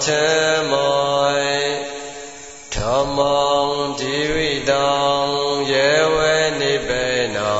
[0.00, 0.28] ကောထေ
[0.70, 1.36] မော
[2.74, 4.88] ဓမ္မောဒီဝိတံ
[5.72, 7.06] ယေဝေနိဗ္ဗေ
[7.36, 7.52] နံ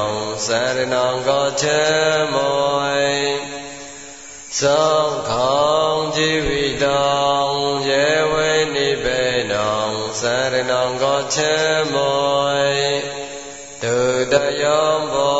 [0.45, 1.81] သရဏံကောထေ
[2.33, 2.81] မော
[4.59, 4.83] သံ
[5.29, 5.53] ဃံ
[6.15, 7.03] ဒီဝိတံ
[7.89, 9.67] ယေဝေနိဗ္ဗေနံ
[10.21, 11.55] သရဏံကောထေ
[11.93, 12.61] မော
[13.83, 13.97] တု
[14.33, 15.40] တယောဘော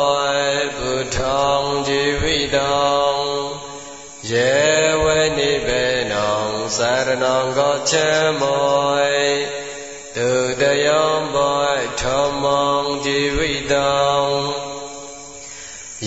[7.23, 8.07] နံကောချေ
[8.41, 9.17] မောယ
[10.15, 10.29] တု
[10.61, 12.03] တယောဘောထ
[12.41, 13.91] မောဇီဝိတံ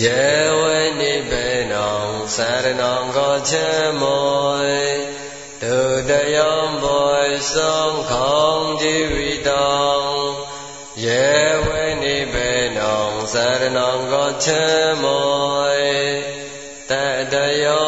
[0.03, 0.25] ယေ
[0.59, 0.61] ဝ
[0.99, 1.87] နိဗ္ဗေနံ
[2.35, 3.67] သရဏံကောချေ
[4.01, 4.73] မောယ
[5.61, 5.77] တု
[6.09, 7.15] တယောဘော
[7.53, 7.73] သံ
[8.09, 9.67] ခောင်းဇီဝိတံ
[11.05, 11.27] ယေ
[11.65, 11.67] ဝ
[12.01, 12.93] နိဗ္ဗေနံ
[13.33, 14.63] သရဏံကောချေ
[15.03, 15.81] မောယ
[16.89, 16.91] တ
[17.33, 17.84] တယော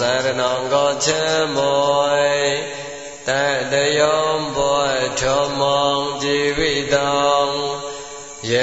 [0.00, 1.06] สรณังก็เช
[1.56, 2.28] มอย
[3.26, 4.00] แต่ตย
[4.38, 4.72] มบ่
[5.20, 5.22] ท
[5.60, 7.48] มองชีวิตัง
[8.46, 8.54] เย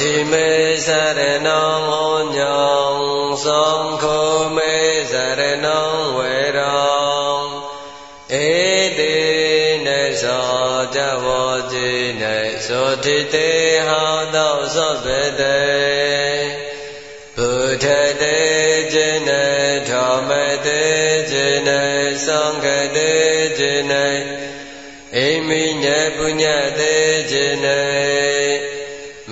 [0.00, 0.48] တိမေ
[0.86, 2.56] သရဏံဟောညံ
[3.44, 3.62] သံ
[4.02, 4.74] ဃောမေ
[5.12, 5.78] သရဏံ
[6.16, 6.76] ဝေရံ
[8.32, 8.50] ဧ
[8.98, 9.16] တိ
[9.86, 11.26] နေသောတဝ
[11.72, 13.50] တိနေသောတိတေ
[13.88, 15.62] ဟောသောသောဗေတေ
[17.36, 17.50] ဘု
[17.82, 17.84] ထ
[18.20, 18.40] တေ
[18.92, 19.30] ဇေန
[19.88, 20.30] ဓမ္မ
[20.66, 20.82] တေ
[21.30, 21.68] ဇေန
[22.24, 22.66] သံဃ
[22.96, 23.12] တေ
[23.58, 23.92] ဇေန
[25.16, 25.84] အိမိည
[26.16, 26.42] ပုည
[26.78, 26.94] တေ
[27.30, 27.66] ဇေန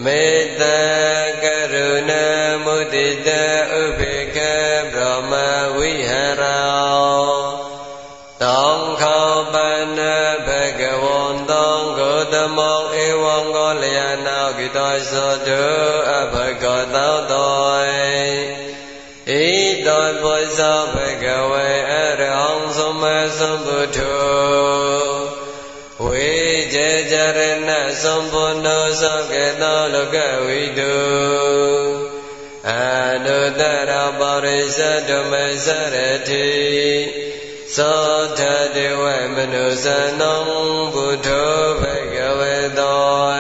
[0.05, 0.81] မေ တ္တာ
[1.43, 2.27] ကရုဏာ
[2.65, 3.29] မုဒိတ
[3.81, 4.39] ဥပေက္ခ
[4.95, 5.33] ဗြဟ္မ
[5.77, 6.11] ဝိဟ
[6.41, 7.23] ရော
[8.43, 9.55] တောင်ခောပ
[9.97, 10.01] န
[10.47, 10.49] ဘ
[10.81, 15.65] ဂဝန္တောဂောတမောဧဝံကောလျာနာကိတောသောတု
[16.11, 17.63] အဘဂတောတော
[19.29, 19.43] ဣ
[19.87, 24.92] တောပုဇောဘဂဝေအရဟံသမ္မာသမ္ဗုဒ္ဓောဝေကျေจ
[27.37, 27.71] ရဏ
[28.03, 30.97] သမ္ပုနောသကေတောလောကဝိတု
[32.69, 32.73] အ
[33.25, 35.33] နုတရပါရိသဓမ္မ
[35.65, 35.97] စရ
[36.29, 36.51] တိ
[37.77, 38.41] သောထ
[38.75, 39.03] တေဝ
[39.35, 39.87] မနုဇ
[40.19, 40.33] နံ
[40.95, 41.29] ဘုဒ္ဓ
[41.81, 41.83] ဘ
[42.15, 43.33] ဂဝေတော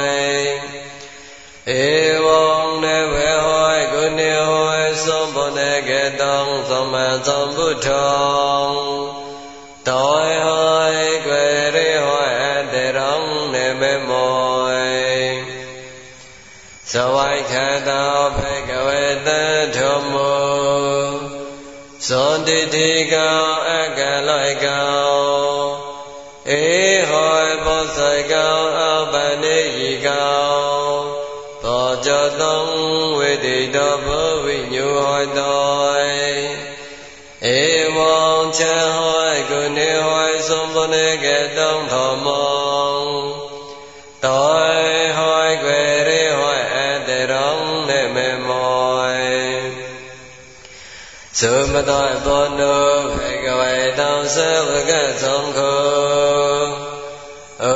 [1.70, 1.82] ဧ
[2.24, 2.44] ဝံ
[2.82, 4.72] နေဝေဟောကုဏေဟော
[5.06, 8.72] သောဘုနေကေတောသမ္မာသမ္ဗုဒ္ဓော
[9.88, 10.71] တောဟော
[13.80, 14.62] မေမော
[16.90, 17.54] သဝိခ
[17.88, 19.28] တောဖေကဝေတ
[19.76, 21.12] ထုမော
[22.06, 25.02] သောတိတိကောအကလောကော
[26.50, 26.64] ဧ
[27.10, 27.98] ဟောဘောဇ
[28.32, 28.82] ကောအ
[29.12, 30.42] ပနိယိကော
[31.62, 32.08] ဘောဇ
[32.40, 32.60] တုံ
[33.18, 35.72] ဝေတိတောဘောဝိညုဟောတော
[37.44, 37.60] ဧ
[37.96, 38.16] ဝံ
[38.58, 41.26] ချံဟောကုနေဟောသုံးပုနေက
[41.56, 42.71] တုံထောမော
[44.24, 44.52] တော
[51.40, 52.76] သမတောဘောနု
[53.16, 54.36] ဘေကဝေတောသ
[54.68, 54.92] ဝက
[55.22, 56.62] သုံးခော
[57.62, 57.66] ဩ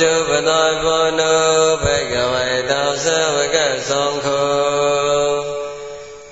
[0.00, 1.34] ဇုပတောဘောနု
[1.82, 3.56] ဘေကဝေတောသဝက
[3.88, 5.30] သုံးခော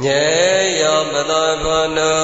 [0.04, 0.24] ညေ
[0.80, 2.23] ယောပတောဘောနုဘ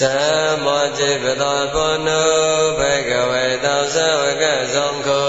[0.00, 2.22] သမ္မောจิปတောဘောနု
[2.78, 5.28] ဘေကဝေတောသဝကသုံးခော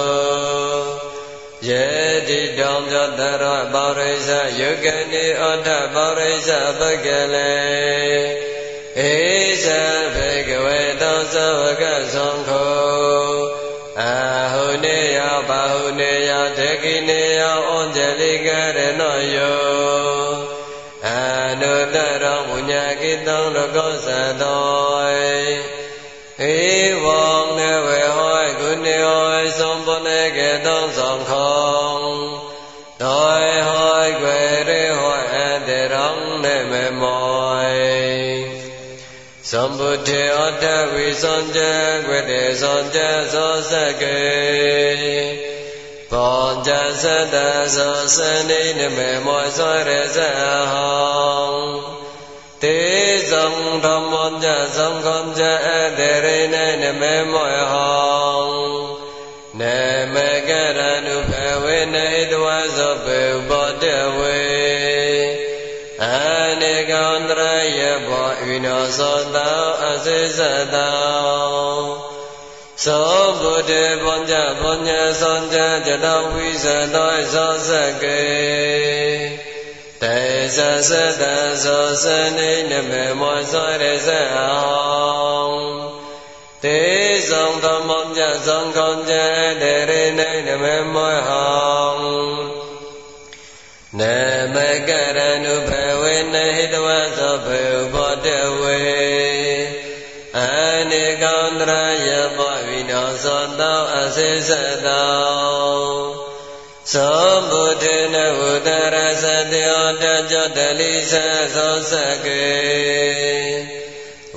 [1.67, 1.87] ယေ
[2.27, 4.29] တိတောင်သောတရပါရိသ
[4.59, 6.49] ယုကနိဩထပါရိသ
[6.79, 7.53] ပကလေ
[8.97, 9.13] ဧ
[9.65, 9.67] သ
[10.13, 11.83] ဘေကဝေတောသဝက
[12.13, 13.37] သံခော
[14.01, 14.15] အာ
[14.53, 15.19] ဟုနေယ
[15.49, 19.01] ဘာဟုနေယတေကိနေယဩဇလိကရဏ
[19.35, 19.68] ယောအနု
[21.95, 24.07] တရဝุญญကိတံလောကောသ
[24.41, 24.99] တော
[26.41, 26.57] ဧ
[27.03, 27.23] ဝံ
[27.57, 29.25] နေဝေဟောကုဏေဟော
[29.59, 32.05] သုံးပုနေကေတောသံခော
[33.01, 33.33] တော
[33.67, 35.37] ဟောကွယ်ရေဟောအ
[35.67, 36.07] တေရံ
[36.43, 37.29] နေမေမော
[39.51, 41.59] သမ္ဗုထေအတ္တဝိသံကြ
[42.07, 42.99] ကွေတေသံကြ
[43.33, 43.71] သောစ
[44.01, 45.48] ကေ
[46.19, 47.35] ဘောဇသတ္တ
[47.75, 48.17] သောစ
[48.49, 50.17] နေနမေမောသောရဇ
[50.71, 51.53] ဟော
[52.61, 52.79] တေ
[53.29, 53.45] ဇံ
[53.83, 58.41] ဓမ္မောဇသံဃံဇအတေရိနေနမေမောဟော
[59.59, 59.61] န
[60.13, 61.31] မေကရဏုဖ
[61.63, 62.45] ဝေနေတဝ
[62.77, 63.83] သောပေဘောတ
[64.17, 64.39] ဝေ
[66.03, 66.07] အ
[66.61, 67.31] နေကံတ
[67.77, 70.39] ရယဘောဣနောသောတောအစေသ
[70.73, 72.08] တော
[72.85, 73.71] သောဗုဒ္ဓ
[74.03, 74.31] ဘောည
[74.61, 74.89] ဘောည
[75.21, 75.55] သောည
[75.87, 77.69] จตဝိသတောသောစ
[78.01, 78.23] ကေ
[80.01, 80.19] တေ
[80.55, 80.57] သ
[80.87, 81.23] သတ္တ
[81.63, 82.05] သောစ
[82.37, 85.61] နေနမေမောသောရဇအောင်
[86.63, 86.81] တေ
[87.29, 89.11] ဇံသမောညသံဃံည
[89.61, 91.49] တေရေနေနမေမောဟံ
[93.99, 94.01] န
[94.53, 94.55] မ
[94.87, 95.69] ကရဏုဘ
[96.01, 98.08] ဝေနဟိတဝသောဘေဘောတ
[104.15, 104.51] စေသ
[104.85, 106.29] တော
[106.93, 111.13] သောဗုဒ္ဓနဝုတရသတေဩတကြောတလိသ
[111.55, 111.91] သောစ
[112.25, 112.49] ကေ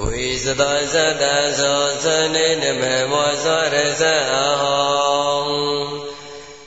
[0.01, 1.25] ဝိသတောသတ္တ
[1.59, 4.03] သောသနေနမေမောသောရဇ
[4.33, 5.45] အဟော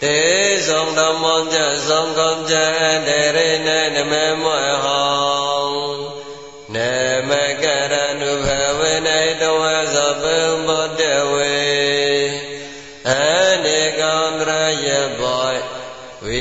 [0.01, 0.19] တေ
[0.67, 1.57] ဇံဓမ္မောကြ
[1.88, 2.55] သံဃံကြ
[3.07, 5.25] တေရေနနမေမောဟော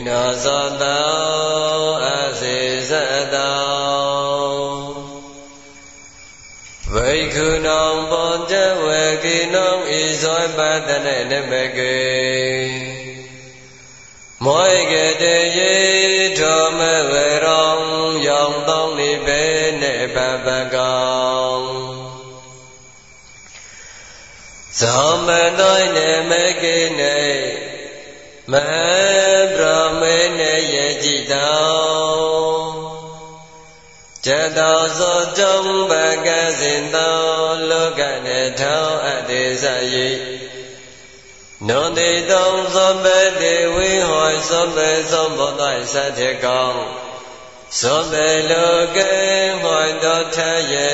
[0.07, 0.47] နာသ
[0.83, 2.09] တောအ
[2.41, 2.59] စေ
[2.91, 2.93] သ
[3.35, 4.65] တော
[6.93, 8.53] ဝိခုနောပောဇ
[8.85, 9.91] ဝေကိနောဣ
[10.23, 12.05] ဇောပတနေနမကေ
[14.45, 14.93] မောက
[15.23, 15.75] တေယေ
[16.39, 16.81] ထောမ
[17.11, 17.13] ဝ
[17.45, 17.85] ရောင်
[18.29, 19.43] ရောင်တောင်းနေပဲ
[19.81, 21.05] နေပပကော
[21.53, 21.65] င်
[24.81, 25.29] ဇောမ
[25.61, 26.33] တိုင်နေမ
[26.63, 27.19] ကိနေ
[28.52, 28.72] မဟ
[29.56, 32.30] ဗြဟ္မေနေယကြည်တော
[34.26, 34.28] จ
[34.58, 35.00] ตោโส
[35.40, 36.98] จงปะกะสินโต
[37.66, 38.28] โลกะเน
[38.60, 40.10] ထောအတ္တိစယိ
[41.68, 43.06] နုန်တိတုံသောပ
[43.42, 45.62] တိဝိဟောသောပေသောဘောတ
[45.94, 46.78] သတ္ထေကောင်
[47.80, 49.14] သောပေလောကေ
[49.62, 50.38] ဟောတောထ
[50.74, 50.92] ယေ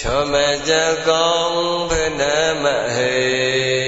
[0.00, 0.34] ထောမ
[0.66, 0.72] ကြ
[1.08, 1.54] ကောင်
[1.90, 2.22] ဖန
[2.62, 3.81] မဟေ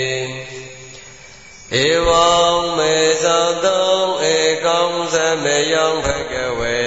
[1.73, 2.29] ဧဝံ
[2.77, 3.93] မေသောတုံ
[4.33, 6.85] ဧကောင်သမေယောဖကဝေ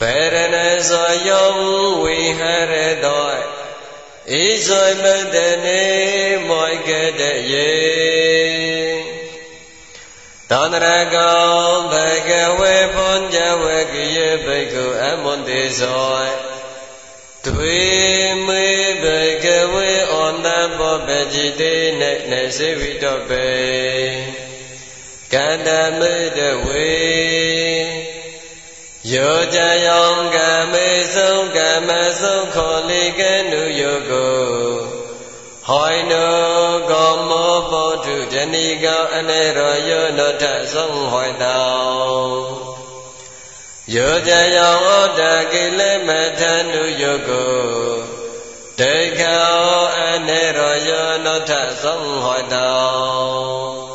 [0.00, 0.02] ပ
[0.32, 0.56] ရဏ
[0.90, 1.50] သောယော
[2.02, 2.42] ဝိဟ
[2.72, 3.30] ရတော
[4.30, 5.04] ဣဇောမ
[5.34, 5.84] တနေ
[6.48, 6.88] မောက
[7.20, 7.72] တယေ
[10.50, 11.94] သန္တရကောဘ
[12.28, 16.22] ဂဝေဘုံဇဝကိယဘိက္ခုအမွန်တေသော
[17.44, 17.80] သွေ
[18.46, 18.66] မေ
[19.02, 19.04] ဘ
[19.44, 20.09] ဂဝေဩန
[20.78, 23.48] ဘောပจิတေနေနေစေဝိတောပေ
[25.32, 26.90] ကန္တမေတဝေ
[29.14, 30.38] ယောကြယောင်က
[30.72, 31.90] မေဆုံးကမ
[32.20, 34.40] ဆုံးခေါ်လေကဲနုယောကို
[35.66, 42.60] ဟောနောကောမောဘောဓုဇဏီကောအနေရောယောနောထဆုံးဟောတော
[43.94, 45.20] ယောကြယောင်ဩတ
[45.52, 46.40] ကိလေမထ
[46.72, 47.50] နုယောကို
[48.78, 49.69] ဒိဋ္ဌောအ
[50.30, 51.50] နေရောယောနောထ
[51.82, 53.90] ဆုံးဟောတော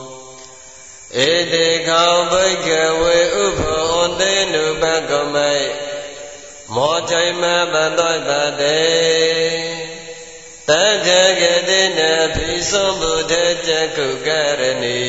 [1.28, 2.70] ဧတေခောဘိက
[3.02, 5.70] ဝေဥဘောသေနုပကမိတ်
[6.76, 8.84] မောချိမပတောပတေ
[10.70, 10.72] တ
[11.06, 11.08] ထ
[11.40, 12.00] ကတိန
[12.36, 13.34] ဖိသောဘုဒ္ဓ
[13.66, 15.06] ဇကုကရဏီ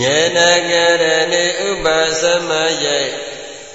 [0.00, 0.38] ညေန
[0.70, 1.86] ကရဏီဥပ
[2.20, 2.50] သမ
[2.84, 3.00] ယေ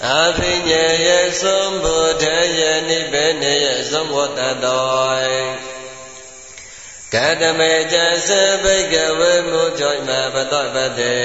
[0.05, 1.09] အဖိညေယ
[1.41, 2.25] သောဘုဒ္ဓ
[2.59, 5.66] ယနိဗ္ဗေနယသမ္ဝတတော
[7.17, 7.93] ကတမေဇ
[8.27, 8.31] သ
[8.63, 11.19] ဘိကဝေမုဇောမပတပတေ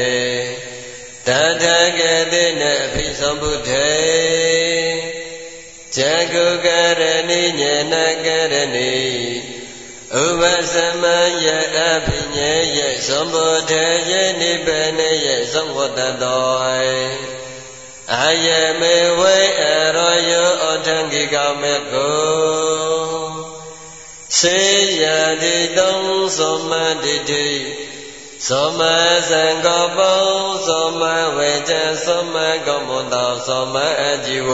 [1.26, 1.28] တ
[1.62, 1.64] ထ
[1.98, 2.00] က
[2.32, 3.92] တိနေအဖိသမ္ဗုထေ
[5.94, 5.98] ဇ
[6.32, 6.66] ဂုက
[7.00, 7.94] ရဏိညေန
[8.24, 8.94] ကရဏိ
[10.22, 11.04] ဥပသမ
[11.44, 16.52] ယအဖိညေယသမ္ဗုထေယေနိဗ္ဗေနယေသမ္ဝတတော
[18.14, 18.48] အာယ
[18.80, 19.64] မေဝေအ
[19.96, 22.71] ရောယောအထံကိကမေကို
[24.42, 24.60] စေ
[25.02, 25.04] ယ
[25.42, 25.96] တိတုံ
[26.36, 26.72] သောမ
[27.04, 27.48] တိတိ
[28.46, 28.80] သောမ
[29.28, 30.22] သံဃောပော
[30.66, 31.02] သောမ
[31.36, 34.50] ဝေဇံသောမကောမွန်တောသောမအကြည်ဝ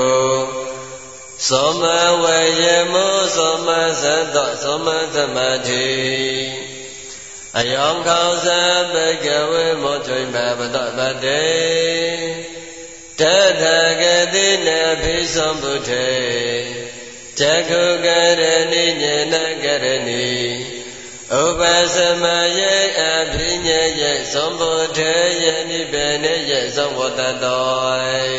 [1.46, 1.82] သောမ
[2.22, 3.68] ဝေယမောသောမ
[4.02, 5.88] သတ္တသောမသမတိ
[7.58, 8.48] အယောင်ခေါသ
[8.92, 11.46] ဘဂဝေမောချိမပတပတေ
[13.18, 13.22] တ
[13.60, 14.04] ထဂ
[14.34, 16.77] တိနေဖိသမ္ဗုထေ
[17.40, 18.06] တကုက
[18.40, 18.42] ရ
[18.72, 20.28] ဏိညနကရဏိ
[21.40, 21.60] ဥပ
[21.94, 22.24] သမ
[22.58, 23.02] ယေအ
[23.32, 23.68] ភិည
[24.00, 28.38] ယေသုံဘုထေယေနိဗ္ဗာန်ယေသုံဝတ္တတော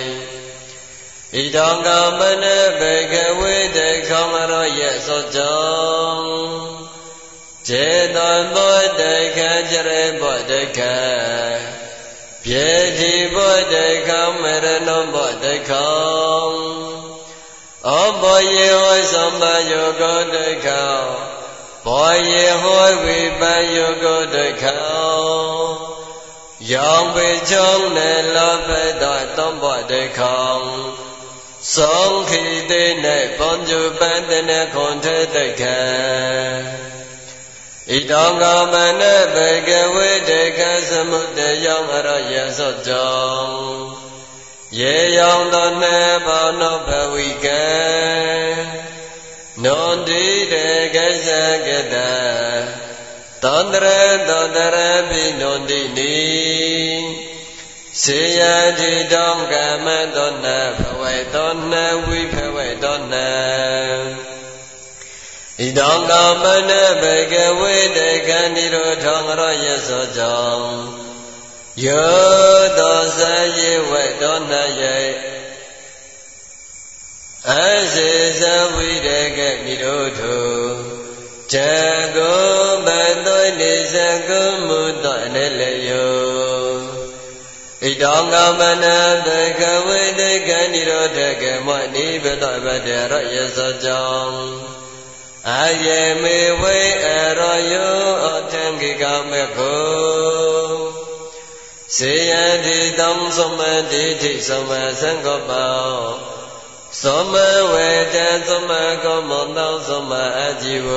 [1.34, 1.88] ဣဒံက
[2.20, 2.46] မန
[2.80, 6.70] ဘေကဝေတခောမရောယေသောတော
[7.68, 9.02] ခြေတံဘောတ
[9.36, 10.98] ခေကြရေဘောတခေ
[12.44, 13.76] ပြေတိဘောတ
[14.08, 16.09] ခေမရဏဘောတခေ
[17.88, 17.90] ဩ
[18.22, 20.94] ဘောယေဟောသမ္ပယောကောဒိဋ္ဌော
[21.86, 23.42] ဘောယေဟောဝိပ
[23.76, 25.10] ယောကောဒိဋ္ဌော
[26.72, 28.70] ယောင်ပေချုံနေလောဘ
[29.02, 30.52] တောသုံးဘောဒိဋ္ဌော
[31.74, 35.80] သုံးခိတေနေပွန်ကျုပန္တနေခွန်ထေဒိဋ္ဌေ
[37.90, 39.02] ဣတောကမန
[39.36, 41.98] ဘေကဝေတေကသမုတယောအ
[42.32, 44.09] ရယသောကြော
[44.70, 47.66] င့်ရေယောင်သောနေဘောနောဘဝိကံ
[49.64, 51.28] နွန်တိတေကိစ္စ
[51.68, 51.96] ကတ
[53.44, 53.88] သောတရ
[54.28, 54.78] သောတရ
[55.10, 56.20] ပိနွန်တိနိ
[58.02, 58.42] စေယ
[58.80, 59.54] တိတောက
[59.86, 60.46] မသောန
[60.78, 61.74] ဘဝေသောန
[62.06, 63.16] ဝိဘဝေသောန
[65.60, 66.12] ဣတောက
[66.44, 66.72] မန
[67.02, 70.99] ဘေကဝေတေကံនិရောဓောရယသောကြောင့်
[71.86, 73.22] ယောတောသ
[73.58, 75.00] ယေဝတောနယေ
[77.50, 77.52] အ
[77.94, 78.44] စေသ
[78.74, 79.08] ဝိရ
[79.38, 80.54] ကနိရောဓော
[81.52, 81.56] ဇ
[82.16, 82.50] ဂော
[82.86, 82.88] ဘ
[83.26, 83.96] တောနေသ
[84.28, 86.20] ကုမုတောအနေလေယော
[87.82, 88.86] ဣတောကမန
[89.28, 94.42] တကဝိတေကနိရောဓကမောနိဘတောဗတရယသောကြောင့်
[95.50, 97.08] အာယေမေဝေအ
[97.40, 100.49] ရောယောအထံကိကမေခော
[101.98, 102.34] စေယ
[102.66, 103.60] တိတံသမ
[103.92, 105.90] တိတိသမသံဃောပော
[107.02, 107.34] သမ
[107.72, 108.18] ဝေတ
[108.48, 108.72] သမ
[109.04, 110.90] ကောမောတောသမအကြည်ဝ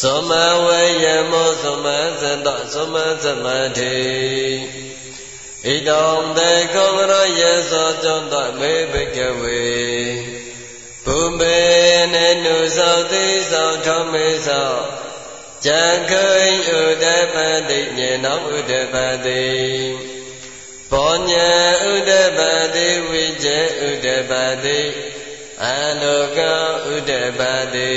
[0.00, 0.30] သမ
[0.64, 1.86] ဝေယမောသမ
[2.20, 3.44] သတ္တသမသမ
[3.76, 3.98] တိ
[5.64, 6.04] ဣဒံ
[6.36, 9.64] တေကောရယေသောကြောင့်တမေဘဂဝေ
[11.04, 11.58] ဘုမေ
[12.12, 15.05] နေနုသောတိသောထမေသော
[15.64, 16.28] จံခိ
[16.68, 17.36] ဥဒပ
[17.68, 18.94] တိညေနောဥဒပ
[19.24, 19.46] တိ
[20.90, 21.50] ဘောညံ
[21.92, 22.40] ဥဒပ
[22.74, 23.58] တိဝိကျေ
[23.88, 24.32] ဥဒပ
[24.64, 24.80] တိ
[25.62, 25.66] အ
[26.00, 26.38] လောက
[26.94, 27.40] ဥဒပ
[27.74, 27.96] တိ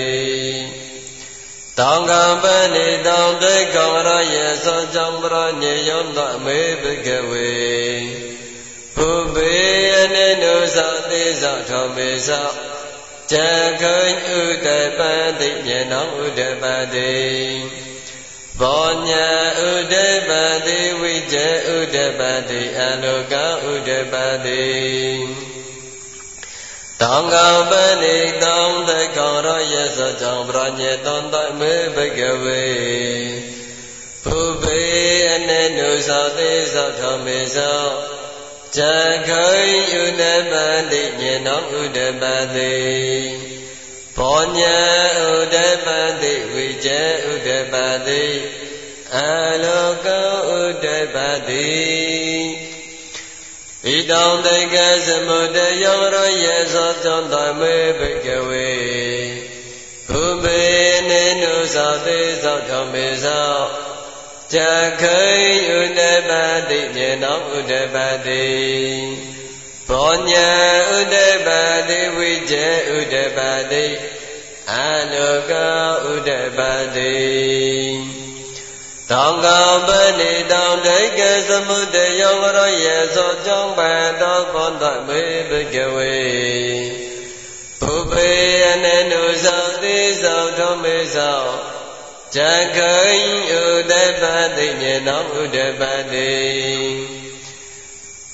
[1.79, 7.51] တောင်ကံပဏိတောင်တေကောရယေသောကြောင့်ပရညေယောတမေဘဂဝေ
[8.95, 9.55] ဘုဘေ
[9.99, 10.77] အနေနုသ
[11.09, 12.68] သေသထောမေသော
[13.31, 13.35] ဇ
[13.81, 14.03] ဂုံ
[14.37, 14.67] ဥတ
[14.97, 14.99] ပ
[15.39, 17.13] တိဉာဏောဥတပတိ
[18.59, 19.27] ဘောညာ
[19.69, 19.95] ဥတ
[20.27, 20.31] ပ
[20.65, 23.33] တိဝိဇေဥတပတိအလောက
[23.71, 24.13] ဥတပ
[24.45, 24.67] တိ
[27.01, 28.57] တံဃာပဏိတံ
[28.87, 32.65] သကောရောယသောကြောင့်ပရညေတံတမေဘဂဝေ
[34.23, 34.81] ဘုဗေ
[35.31, 38.18] အနနုသောသေသောဓမ္မေသော
[38.77, 38.79] ဇ
[39.27, 40.53] ခိုင်ဥဒပ
[40.91, 42.23] တိညေနောဥဒပ
[42.55, 42.77] တိ
[44.17, 44.77] ဘောညာ
[45.29, 45.87] ဥဒပ
[46.21, 47.73] တိဝိကျေဥဒပ
[48.07, 48.25] တိ
[49.15, 49.17] အ
[49.63, 50.07] လောက
[50.59, 51.15] ဥဒပ
[51.47, 51.69] တိ
[53.85, 58.71] ဣတောံတေကသမုဒယောရယေသောတောတမေဘိကဝေ
[60.09, 60.63] ဘုမေ
[61.09, 63.88] နေနုသောသေသောဓမ္မေသော
[64.55, 64.57] จ
[65.01, 65.21] ခိ
[65.77, 66.31] ဥဒပ
[66.69, 68.47] တိညေနောဥဒပတိ
[69.87, 70.49] ဘောညာ
[70.97, 71.15] ဥဒ
[71.45, 71.47] ပ
[71.89, 73.39] တိဝိကျေဥဒပ
[73.71, 73.85] တိ
[74.71, 74.73] အ
[75.11, 75.51] လောက
[76.13, 76.59] ဥဒပ
[76.95, 77.17] တိ
[79.11, 79.47] တောင်က
[79.87, 79.89] ပ
[80.19, 83.79] ဏိတောင်ဒိကသမုဒယောဝရယေသောကြောင့်ပ
[84.21, 86.17] တောဘောတမေဘဂဝေ
[87.81, 88.31] ဘုပေ
[88.69, 91.78] အနေနုသောသေသောဓမ္မေသော
[92.35, 92.37] ဇ
[92.75, 92.95] ခိ
[93.51, 94.23] ဥဒပ
[94.57, 96.37] တိညေနောဥဒပတိ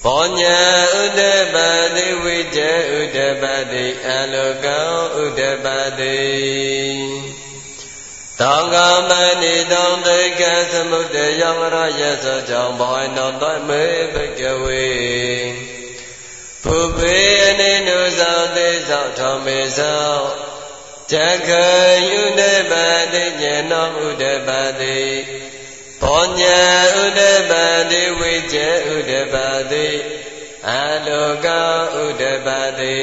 [0.04, 0.60] ဘောညာ
[1.02, 1.22] ဥဒ
[1.54, 1.56] ပ
[1.96, 4.68] တိဝိတေဥဒပတိအလောက
[5.22, 5.66] ဥဒပ
[6.00, 6.26] တိ
[8.40, 8.76] တောင်က
[9.10, 14.88] မဏိတောင်တေကသမုဒ္ဒယောရယသကြောင့်ဘောနောတမေဘဂဝေ
[16.64, 20.45] ဘုပေအနေနုသောသေသောထောမေသော
[21.12, 21.14] တ
[21.48, 21.50] ခ
[22.10, 22.42] ယုတ
[22.72, 22.74] ပ
[23.14, 25.02] တိညေနောဥဒပတိ
[26.02, 26.62] ဘောညာ
[27.04, 27.52] ဥဒပ
[27.92, 29.36] တိဝိကျေဥဒပ
[29.72, 29.88] တိ
[30.70, 30.72] အ
[31.06, 31.48] လောက
[32.04, 32.48] ဥဒပ
[32.80, 33.00] တိ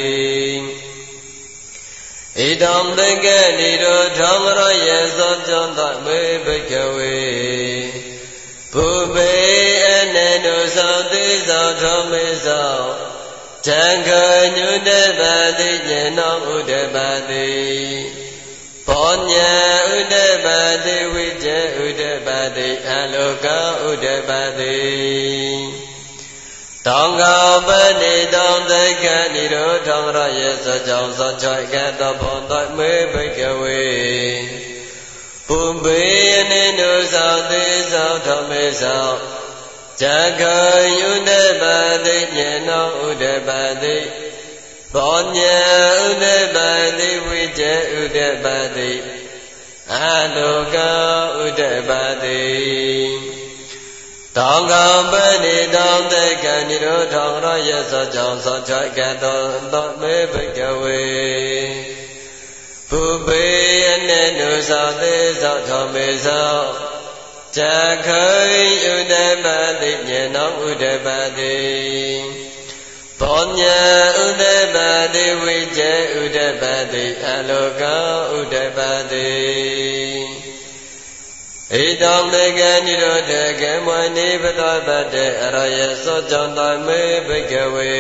[2.39, 7.19] ဣဒံသင်္ကေနိရောဓမ္မရယေသောကြောင့်တမေဘိကဝေ
[8.73, 9.33] ဘုပေ
[9.87, 13.02] အနေနုသောသေသောဓမ္မေသော
[13.67, 14.11] တံခ
[14.57, 15.21] ညုတပ
[15.59, 16.97] တိညေနောဥဒပ
[17.31, 17.51] တိ
[18.87, 19.53] ဘောညာ
[19.97, 20.47] ဥဒပ
[20.85, 23.47] တိဝိကျေဥဒပတိအလောက
[23.89, 24.81] ဥဒပတိ
[26.87, 27.23] တောင်က
[27.69, 27.71] ပ
[28.03, 33.85] တိတောင်သိက္ခနိရောဓရယေသကြောင့်သောချိုက်ကတောဘောတမေဘိကဝေ
[35.49, 36.03] ပုပေ
[36.51, 39.42] နေနုသောသေသောဓမ္မေသော
[40.03, 40.05] ဇ
[40.41, 40.43] ဂ
[40.99, 41.63] ယုနေပ
[42.05, 43.51] တိညေနောဥဒပ
[43.83, 43.99] တိ
[44.95, 45.59] ဘောညာ
[46.07, 46.57] ဥဒပ
[46.99, 48.93] တိဝိကျေဥဒပတိ
[49.93, 49.97] အ
[50.35, 50.77] လောက
[51.45, 51.91] ဥဒပ
[52.23, 52.43] တိ
[54.37, 57.31] တောင်ကံပဏိတောင်တေကံនិရောဓော
[57.69, 59.41] ရယသကြောင့်သောချကတော
[59.73, 61.03] သောမေဘဂဝေ
[62.91, 63.45] ဘုပေ
[63.93, 67.02] အနေနုသောသေသောထောမေသော
[67.57, 67.59] ဇ
[68.07, 68.27] ခိ
[68.95, 69.47] ဥဒပ
[69.81, 71.07] တိညေနောဥဒပ
[71.39, 71.61] တိ
[73.21, 73.81] ဘောညာ
[74.25, 74.43] ဥဒ
[74.75, 74.77] ပ
[75.15, 76.63] တိဝိကျေဥဒပ
[76.93, 77.83] တိအလောက
[78.39, 78.79] ဥဒပ
[79.11, 79.33] တိ
[81.75, 87.95] ဣတောင်တေကနိရောဓကေမဝနိပတောပတေအရယသောကြောင့်တမေဘိကဝေ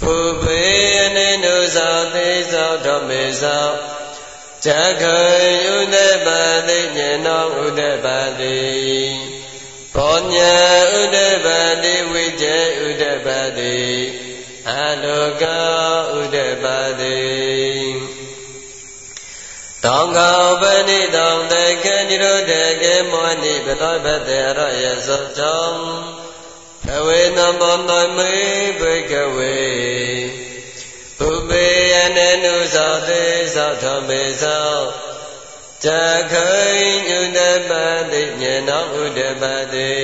[0.00, 0.60] ဘုပေ
[1.04, 3.89] အနေနုသောသေသောဓမ္မေသော
[4.64, 4.68] ဇ
[5.02, 5.20] ခေ
[5.74, 5.96] ဥဒ
[6.26, 6.28] ပ
[6.68, 8.06] တိညေနောဥဒပ
[8.40, 8.60] တိ
[9.94, 10.54] ဘောညာ
[11.00, 11.46] ဥဒပ
[11.82, 13.80] တိဝိကျေဥဒပတိ
[14.68, 15.44] အလောက
[16.20, 16.64] ဥဒပ
[17.00, 17.20] တိ
[19.84, 25.80] တောင်ကောပဏိတောင်တေကေនិရောဓကေမောနိပတောပတေရယေသောကြောင့်
[26.86, 28.32] ဘဝေနဘောတမေ
[28.80, 30.39] ဘိကဝေပုပေယနေနု
[32.80, 34.74] သောသေသောဓမ္မေသော
[35.84, 35.86] တ
[36.32, 36.50] ခိ
[37.18, 37.38] ဥဒ
[37.68, 37.70] ပ
[38.12, 39.94] တိညေနောဥဒပတိ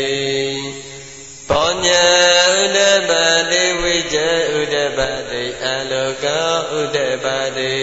[1.49, 1.87] ဘောည
[2.55, 3.11] ဥဒပ
[3.51, 4.15] တိဝိဇ
[4.59, 4.99] ဥဒပ
[5.31, 6.27] တိအလောက
[6.81, 7.77] ဥဒပတိ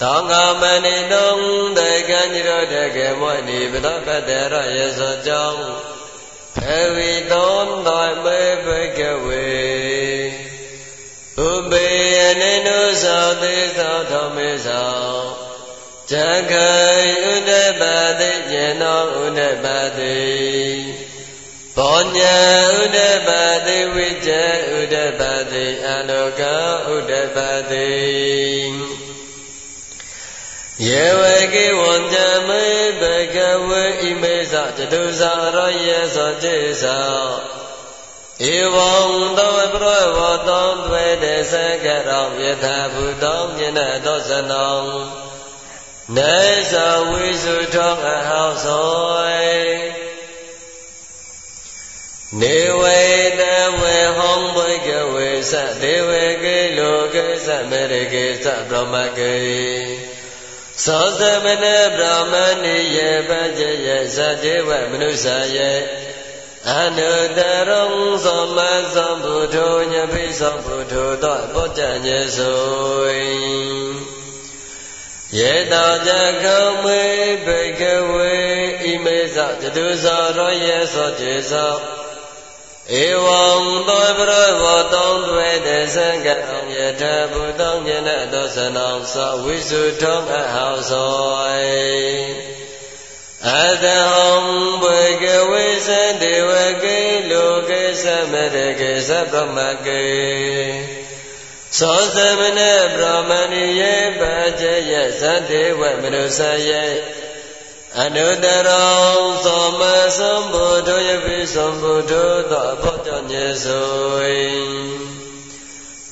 [0.00, 1.34] သောငါမဏိတုံ
[1.78, 5.64] တေကံညရောတကေမောနိပဒပတ္တရယေသောကြောင့်
[6.56, 7.54] ဖေဝိတော
[7.86, 8.66] တောမေဘ
[8.98, 9.44] ဂဝေ
[11.48, 11.83] ဥပေ
[12.94, 15.02] အနိနုသောသေသောထောမေသော
[16.10, 16.28] ဇဂိ
[17.30, 17.82] ဥဒ္ဓပ
[18.20, 19.66] တိကျေနောဥဒ္ဓပ
[19.98, 20.22] တိ
[21.76, 22.18] ဘောည
[22.78, 23.30] ဥဒ္ဓပ
[23.66, 24.28] တိဝိဇ
[24.78, 26.42] ဥဒ္ဓပတိအလောက
[26.94, 27.38] ဥဒ္ဓပ
[27.70, 27.94] တိ
[30.86, 31.22] ယေဝ
[31.54, 32.14] ကေဝံဇ
[32.48, 32.64] မေ
[33.00, 33.02] ဘ
[33.34, 33.36] ဂ
[33.68, 37.53] ဝေဣမေသจตุဇာရောယေသောတေသော
[38.42, 38.92] ဧဝံ
[39.38, 44.76] သောပရောဝတောသွေတေသကရောယထာဘုသောမြနတောသနော
[46.16, 46.38] နေ
[46.72, 46.74] သ
[47.08, 49.04] ဝိစုထောအဟောသော
[52.40, 53.00] နေဝေ
[53.40, 53.42] တ
[53.80, 59.36] ဝေဟောဘိကဝေသဒေဝေကေလောကေသမေရကေသဗြဟ္မကေ
[60.84, 65.72] သောသမနေဗြဟ္မဏိယေပကြယေသတေဝမနုဿာယေ
[66.72, 67.82] အနုတရံ
[68.24, 68.58] သမ
[68.94, 69.56] သမ္ဗုဒ္ဓ
[69.92, 73.04] ညပိသမ္ဗုဒ္ဓသောပောကြညေဆို
[75.38, 76.08] ယေတောဇ
[76.42, 76.46] က
[76.82, 77.02] မေ
[77.46, 78.34] ဘေကဝေ
[78.82, 81.74] ဣမေသတတုဇောရောယေသောကျေသော
[83.02, 83.44] ဧဝံ
[83.88, 86.36] သောပရဘောတောင်းတွေတသံကံ
[86.74, 92.53] ယထဘုတောင်းညနသောသနံသဝိစုထောအဟောသော
[93.52, 93.52] အ
[93.84, 94.34] တဟံ
[94.82, 95.88] ဘေကဝေသ
[96.22, 96.50] တေဝ
[96.82, 96.98] ကေ
[97.30, 100.06] လောကေသမရကေသဗ္ဗမကေ
[101.78, 102.60] သောသမဏ
[102.96, 106.86] ဗြဟ္မဏိယေပါကျယသတ္တေဝမနုဿယေ
[108.00, 109.82] အနုတရောသောမ
[110.18, 112.12] သမ္ဗုဒ္ဓယပိသမ္ဗုဒ္ဓ
[112.50, 113.84] သောအဖို့ကြောင့်ညေဆို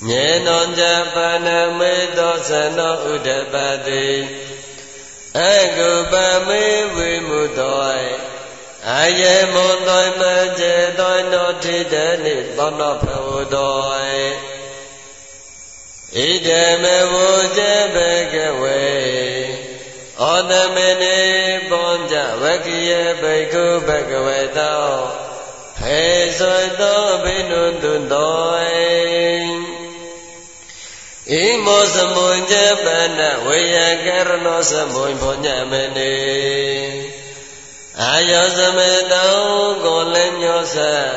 [0.07, 0.83] မြေနောကြ
[1.15, 3.55] ပါဏမေသောသနောဥဒပ
[3.87, 4.09] တိ
[5.39, 5.41] အ
[5.77, 6.15] ကုပ
[6.47, 6.65] မေ
[6.95, 7.83] ဝိမုတော
[8.89, 10.23] အာယေမွန်တော်မ
[10.59, 13.73] ကျေတော်နောထိတဲ့နိသောနောဖဝတော
[16.17, 16.49] ဣဒ
[16.83, 17.59] မေဝုဇ
[17.95, 17.97] ဘ
[18.33, 18.83] ဂဝေ
[20.21, 21.19] ဩတမေနေ
[21.71, 24.85] ပောကြဝကိယဘိက္ခုဘဂဝေတော
[25.79, 26.03] ဟေ
[26.39, 28.43] သောတောဘိနုတုတော
[31.33, 32.53] ဣမောသမုည
[32.85, 32.87] ပ
[33.19, 36.15] နဝေယကရဏောသမုညဘောညမနေ
[38.01, 39.35] အာယောသမေတော
[39.85, 41.11] ကိုလည်းညောဆက်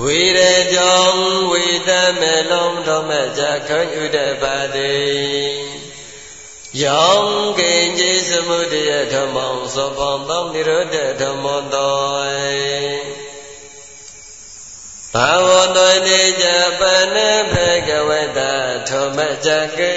[0.00, 0.38] ဝိရ
[0.72, 4.98] ကြောင့်ဝိတမေလုံးတော်မကြခံဥဒပါတိ
[6.82, 12.70] ယောင်ကိဉ္စီစမုတယဓမ္မောသောပေါင်းသောနိရောဓဓမ္မောတော
[15.14, 16.46] ဘာဝတောနေကြ
[16.80, 16.82] ပ
[17.14, 17.16] န
[17.52, 18.38] ဖေကဝတ
[18.90, 19.96] ထောမကြကေ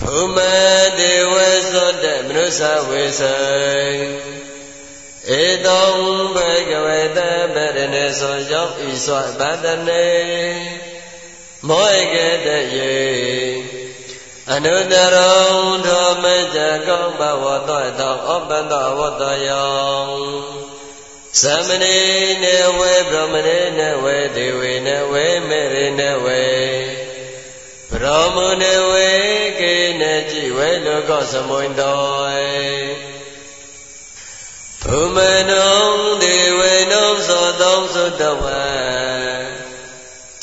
[0.00, 0.38] ဖုမ
[0.98, 1.34] တေဝ
[1.74, 3.22] သောတမနုဿဝေသ
[5.38, 5.92] ဧတော
[6.34, 7.18] ဘေကဝေတ
[7.54, 10.08] ဗရဏေသောရောက်ဤစွာဗတနေ
[11.68, 12.98] မောဧကတယေ
[14.52, 15.48] အနုတရော
[15.86, 20.10] ထောမကြကောဘဝတောတောဩပန္တဝတယော
[21.42, 21.98] သမဏေ
[22.42, 26.89] နေဝေဗြဟ္မဏေနေဝေဒေဝေနေဝေမေရေနေဝေ
[28.00, 29.10] ဗြဟ္မဏေဝေ
[29.60, 32.20] ကေနေကြည်ဝေလောကသမုန်တော
[34.82, 35.18] ဘုမ
[35.50, 35.80] နုံ
[36.22, 38.64] ဒေဝေနုံသောတောင်းသုတဝံ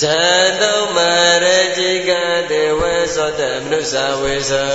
[0.01, 0.97] ဇန္တုမ
[1.43, 1.45] ရ
[1.77, 2.09] จิက
[2.49, 4.67] ဒေဝေသောတမနုဿဝေသံ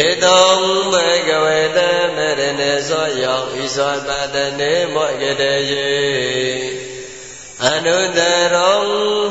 [0.00, 0.60] ဧတော
[0.92, 1.78] ဘေကဝေတ
[2.16, 6.79] မရဏေသောယောဤသောပတနေမောကတေယေ
[7.68, 8.20] အနုတ
[8.54, 8.84] ရော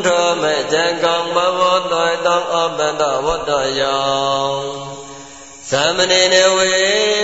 [0.06, 1.62] ထောမဇံကောင်ဘဝ
[1.92, 4.90] တောတောအပန္တဝတ္တယော
[5.72, 6.72] သမဏေနဝေ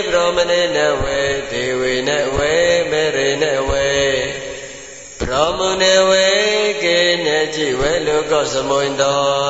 [0.10, 1.20] ဗြဟ္မဏေနဝေ
[1.52, 2.54] ဒေဝေနဝေ
[2.91, 3.89] မေရေနဝေ
[5.20, 6.28] ဗြဟ္မဏေဝေ
[6.84, 9.46] ကေနကြည်ဝေလောကသမုန်တော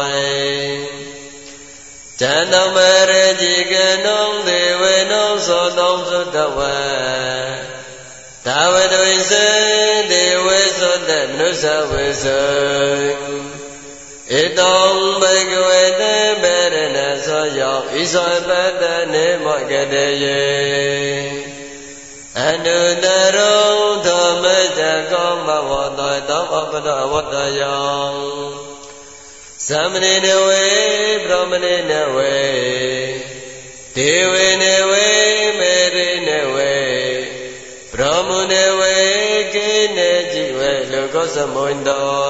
[2.21, 2.77] ဇန္တမ
[3.11, 3.73] ရจิက
[4.05, 6.75] နုံဒေဝေနုံသောတောသုတဝံ
[8.45, 9.47] သာဝတဝိစေ
[10.11, 10.34] ဒေဝေသော
[11.07, 12.41] တမနုဿဝေစေ
[14.39, 14.87] ဧတော
[15.21, 20.43] ဘေကဝေတေဘေရဏသောယောဣသောပတ္တနေမောကတေယေ
[22.39, 23.05] အနုတ
[23.35, 23.73] ရုံ
[24.05, 24.79] သောမဇ္ဇ
[25.11, 28.13] ကောမဝတောတောအပဒဝတ္တယော
[29.67, 30.65] သမဏေနဝေ
[31.25, 32.35] ဗြဟ္မဏေနဝေ
[33.95, 35.34] ဒေဝေနဝေ
[41.15, 42.25] ကသမုန်တော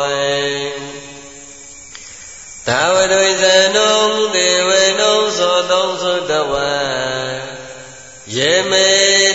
[2.67, 3.43] သာဝရိဇ
[3.75, 3.97] နုံ
[4.35, 4.69] ဒေဝ
[4.99, 6.71] နုံသောတောသုတဝံ
[8.35, 8.89] ယေမေ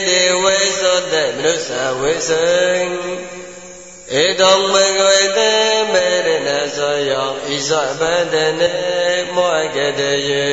[0.06, 1.68] ဒေဝေသောတမနုဿ
[2.00, 2.46] ဝေစံ
[4.22, 5.52] ဧတောမဂဝေတေ
[5.92, 8.00] မေရဏသောယောဣဇပ
[8.32, 8.72] တနေ
[9.34, 10.50] မောကတယေ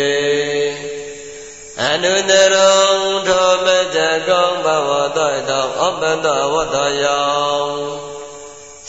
[1.84, 2.92] အနုနရော
[3.28, 8.17] ထောမကြကောဘဝတောတောအပန္တဝတ္တယော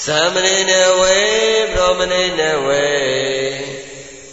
[0.05, 1.17] သမဏိနဝေ
[1.75, 2.89] ဗြဟ္မဏိနဝေ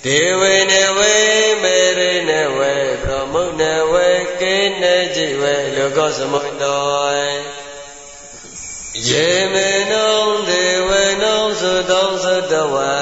[0.06, 1.14] ဒေဝေနဝေ
[1.64, 2.74] မေရိနဝေ
[3.04, 4.08] ဗြဟ္မုနဝေ
[4.40, 7.06] ကိနေကြည်ဝေလောကသမုန်တော
[9.10, 12.96] ယေမေနုံဒေဝေနုံသုတောသတဝံ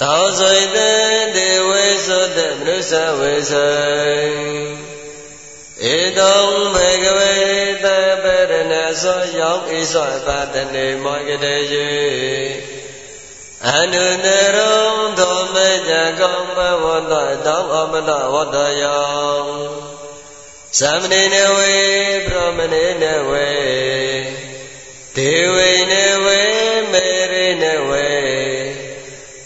[0.00, 0.92] တောဇိတေ
[1.36, 4.85] ဒေဝေသုတမနုဿဝေစံ
[5.84, 6.42] ဧတုံ
[6.74, 7.34] မေကဝေ
[7.84, 7.86] တ
[8.22, 8.52] ပရဏ
[9.02, 11.90] သောယောဣသောပါတနေမောကတေယေ
[13.68, 17.12] အနုနရုံသောမေကြကောဘဝတ
[17.46, 19.46] တောအမလဝတယော
[20.78, 21.74] သမဏေနဝေ
[22.28, 23.50] ဗြဟ္မဏေနဝေ
[25.16, 25.92] ဒေဝေန
[26.24, 26.40] ဝေ
[26.92, 28.08] မေရိနဝေ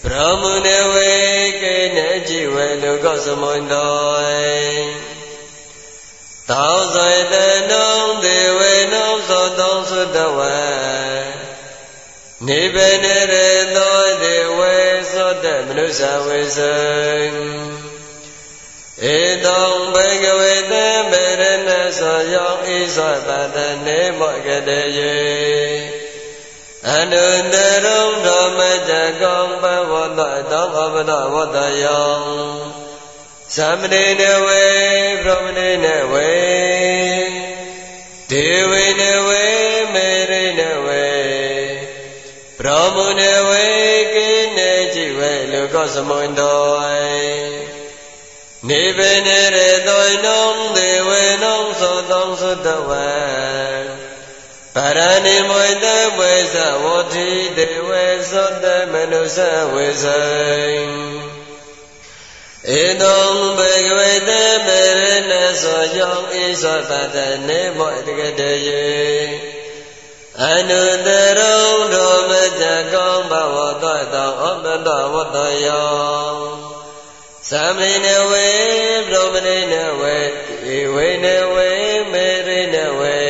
[0.04, 1.12] ဗြဟ္မဏေဝေ
[1.62, 4.10] ကေနကြည်ဝေလောကသမုန်တော
[6.50, 7.34] သောဇေတ
[7.70, 10.58] နုံဒေဝေနုသောတောသုတဝံ
[12.46, 14.76] နိဗ္ဗာန်ရေသောဒေဝေ
[15.12, 16.74] သောတမနုဿဝေစံ
[19.14, 20.74] ဧတောဘေကဝေတ
[21.10, 25.20] မေရဏသောယောဣသောပတနေမောကတယေ
[26.88, 32.79] အနုတရုံဓမ္မတကောဘဝတတောအပဒဝတယော
[33.56, 34.64] သမဏေနဝေ
[35.24, 36.30] ဗြဟ္မဏေနဝေ
[38.30, 39.44] ဒေဝေနဝေ
[39.92, 41.06] မေရိနဝေ
[42.58, 43.66] ဗြဟ္မဏေဝေ
[44.14, 46.80] ကိနေကြည်ဝေလောကသမုန်တော
[48.68, 49.20] နိဗ္ဗာန်
[49.56, 53.10] ရေတောနုံဒေဝေနုံသောတောသတဝံ
[54.74, 55.86] ပါရဏိမွေတ
[56.18, 59.38] ဝေသဝတိဒေဝေသောတမနုဿ
[59.72, 60.20] ဝေစံ
[62.68, 64.30] ဧတုံဘေကဝေတ
[64.66, 68.88] မေရဏသောယောဣသောတတနေမောတကတယေ
[70.42, 76.30] အနုတရုံဒုမကြကောဘဝတတောဩတတဝတ္တယော
[77.48, 78.48] သမိနဝေ
[79.08, 80.16] ဗြဟ္မဏိနဝေ
[80.76, 81.70] ဧဝေနဝေ
[82.12, 83.20] မေရိနဝေ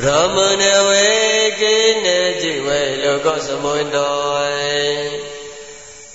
[0.00, 1.06] ဗြဟ္မဏဝေ
[1.60, 4.26] ကိနေจิဝေလောကသမုန်တော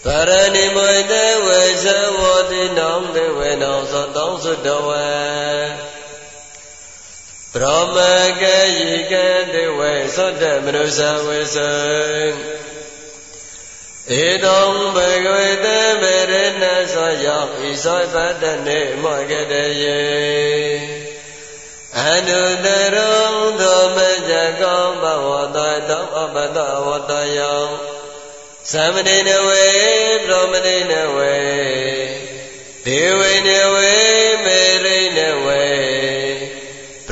[0.06, 1.14] ပရဏိမွေတ
[1.46, 1.86] ဝေဇ
[2.20, 5.10] ဝတိနောတေဝေနောသောတောသုတဝေ
[7.54, 7.98] ပရမ
[8.42, 11.72] ကေယိကံတေဝေသောတမနုဇဝေစံ
[14.20, 15.68] ဧတုံဘေကဝေတ
[16.02, 20.02] မေရဏသောယောဣသောပတ္တနေမောကတယေ
[21.98, 23.98] အနုတရုံသောမ
[24.30, 25.58] ကြကောဘဝတ
[25.90, 27.91] တောအပတဝတယော
[28.74, 29.66] သမဏေနဝေ
[30.26, 31.36] ဗြဟ္မဏေနဝေ
[32.86, 33.94] ဒေဝေနဝေ
[34.44, 35.66] မေရိနဝေ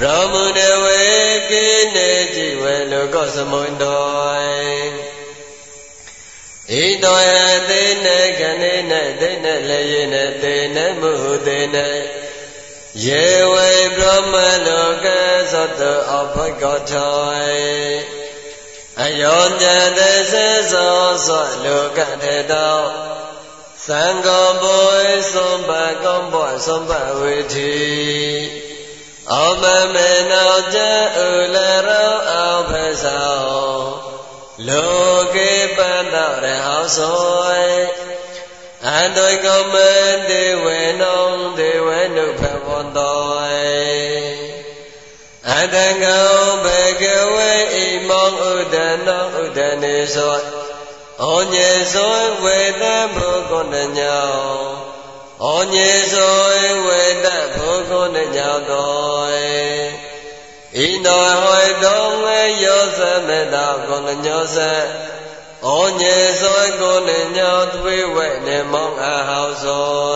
[0.02, 1.02] ရမုနဝေ
[1.50, 4.10] ကိနေကြည်ဝေလောကသမုန်တော
[6.72, 7.34] ဣတောယ
[7.69, 11.12] သေနေခဏိနေသေနေလည်းရနေသေနေမှု
[11.45, 11.88] သေနေ
[13.06, 14.34] ယေဝေဗြဟ္မ
[14.65, 15.06] လောက
[15.52, 18.18] သတ္တအဘဂထော
[19.03, 19.63] အယောည
[19.97, 19.99] တ
[20.33, 22.77] သေသောသောလောကတေတော
[23.85, 24.89] သံဃောဘော
[25.33, 27.77] သုံးပါကောင်းဘောသုံးပါဝေတိ
[29.31, 31.57] ဩမမေနောတဥလ
[31.88, 32.71] ရောအောဖ
[33.03, 33.39] သော
[34.67, 37.99] လောကေပန္တရဟောသော
[38.88, 39.75] အတုကောမ
[40.29, 41.23] တေဝေနော
[41.57, 43.59] ဒေဝနုဖဝန္တော
[45.51, 46.31] အတံကော
[46.63, 47.75] ဘေကဝေဣ
[48.09, 50.35] မောဥဒနောဥဒနေသော
[51.21, 52.83] ဩညေသောဝေတ
[53.15, 54.29] ဘုကုဏညော
[55.43, 56.39] ဩညေသော
[56.85, 59.29] ဝေတဘုခုနညောတော
[60.75, 64.57] ဣတောဟောတောငေယောသမတောကုဏညောသ
[65.65, 70.09] ဩညေသောကုဏညောသွေဝေနေမောင်အဟောသော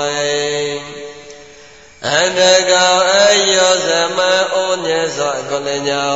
[2.08, 3.14] အန္တကောအ
[3.56, 4.20] ယောသမ
[4.54, 6.14] ဩညေသောကုဏညော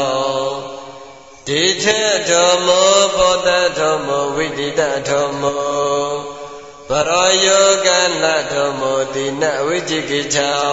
[1.47, 5.57] တဒီထေထောမောပောတထောမောဝိတိတထောမော
[6.89, 7.87] ပရောယောက
[8.23, 10.71] လထောမောတိနဝိจิကိချော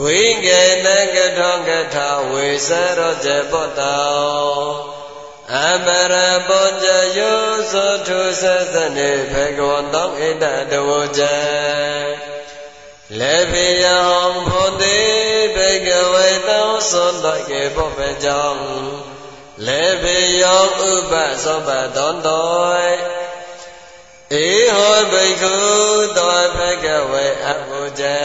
[0.00, 4.58] ဝိကေနကထောကထာဝေစရောဇေပောတော
[5.54, 6.14] အပရ
[6.48, 6.84] ပောဇ
[7.18, 12.27] ယောသောထုသသနေဘေကဝတောဣတတဝဇေ
[13.16, 13.98] လေပိယံ
[14.48, 14.98] ဘောတိ
[15.54, 18.62] ဘေကဝေတောသောတကေဘောပေကြောင့်
[19.66, 21.12] လေပိယောဥပ
[21.44, 22.78] သောပတောတော
[24.42, 25.56] ဧဟောဘိက္ခု
[26.16, 28.18] တောဘဂဝေအဘုဇေ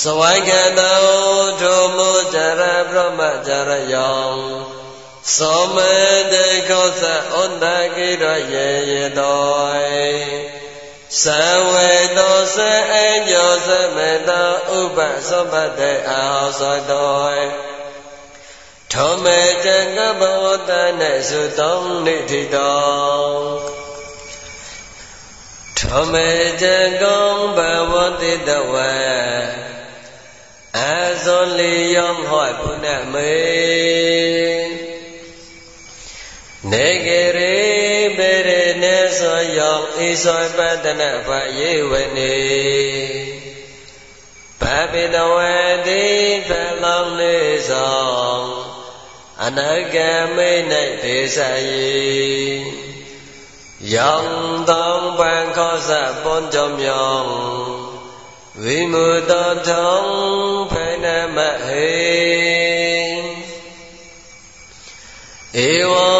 [0.00, 1.00] သဝိကတော
[1.60, 4.30] ထုမောจရဗြဟ္မจရယော
[5.36, 5.94] သောမေ
[6.32, 7.64] တေခောသဩန္တ
[7.96, 10.57] ကိရယေယေတော
[11.08, 11.26] သ
[11.70, 12.58] ဝေတောသ
[12.92, 12.96] အ
[13.28, 16.22] ညောသမေတောဥပသောပတေအာ
[16.58, 17.68] ဟောသောတော
[18.92, 19.66] ထောမေတ
[19.96, 22.86] ကဘဝတနေသုတောနိတိတော
[25.78, 26.30] ထောမေ
[26.62, 26.64] တ
[27.02, 27.58] ကောဘ
[27.90, 28.94] ဝတိတဝေ
[30.76, 30.80] အ
[31.24, 33.34] ဇောလီယောဟောပုဏ္ဏမေ
[36.70, 37.57] နေဂရေပေရနေ
[39.20, 41.28] သောယောဣသောပတနာဖ
[41.58, 42.36] ယေဝနေ
[44.60, 45.36] ပပိတဝ
[45.86, 46.04] တိ
[46.48, 46.50] ဖ
[46.82, 47.36] လောင်းနေ
[47.70, 48.68] သော
[49.44, 49.60] အန
[49.94, 49.96] က
[50.34, 50.62] မိတ်၌
[51.02, 51.38] ဒေသ
[51.70, 51.98] ယေ
[53.94, 54.30] ယောင်
[54.70, 55.90] တောင်ပန်ခောစ
[56.22, 57.28] ပွန်ကြောင့်မြောင်
[58.62, 60.10] ဝိမုတောထောင်
[60.70, 61.88] ဖိနမဟေ
[65.66, 66.10] ဧဝံ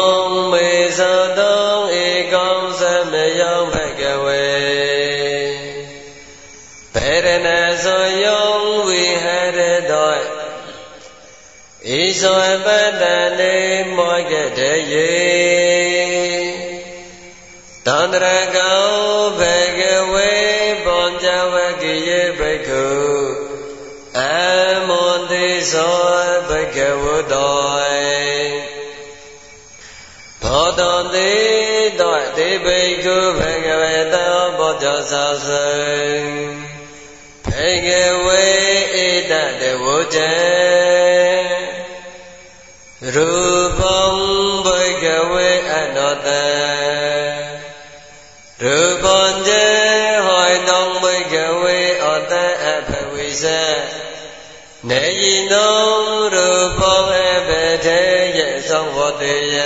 [0.51, 0.99] မေသ
[1.37, 1.58] တော
[12.21, 12.67] ဇောပ
[13.01, 13.03] တ
[13.39, 13.55] နေ
[13.97, 15.13] မောကတေယေ
[17.85, 18.87] တန္တရကော
[19.39, 20.31] ဘေကဝေ
[20.85, 22.87] ပောဇဝကိယေဘိက္ခု
[24.17, 24.21] အ
[24.87, 25.97] မောတိသော
[26.47, 27.69] ဘဂဝတော
[30.43, 31.33] ဘောတောတိ
[31.99, 35.67] တောတိဘိက္ခုဘဂဝေတောဘောဇသာသံ
[37.45, 37.87] ဘေက
[38.25, 38.45] ဝေ
[38.93, 38.95] ဣ
[39.29, 40.98] တတဝုဇေ
[43.15, 43.29] ရူ
[43.79, 43.97] ပံ
[44.65, 46.45] ဘိကဝေအနောတံ
[48.63, 49.49] ရူပံเจ
[50.25, 53.43] ဟောတောဘိကဝေအတံအဖဝိဇ
[54.89, 55.77] နေယိနော
[56.35, 57.49] ရူပံအဘ
[57.85, 58.01] တေ
[58.37, 59.57] ယသောဝတေယ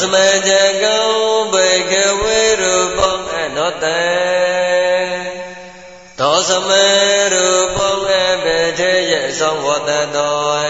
[0.00, 0.16] ယောသမ
[0.48, 1.08] ကြကော
[1.52, 4.02] ဘေကဝေရူပံအနောတံ
[6.18, 6.70] သောသမ
[7.32, 8.12] ရူပံအ
[8.44, 10.64] ဘေထေယသောဝတတော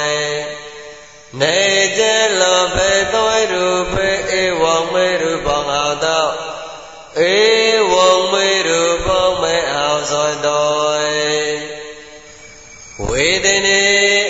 [1.40, 1.58] နေ
[1.98, 2.02] ကြ
[2.40, 4.08] လောဘေတောရူပေ
[4.40, 6.28] ဧဝံမေရူပံအာတော
[7.28, 7.36] ဧ
[7.92, 10.80] ဝံမေရူပံမေအာသောတော
[13.08, 14.29] ဝေဒနေအန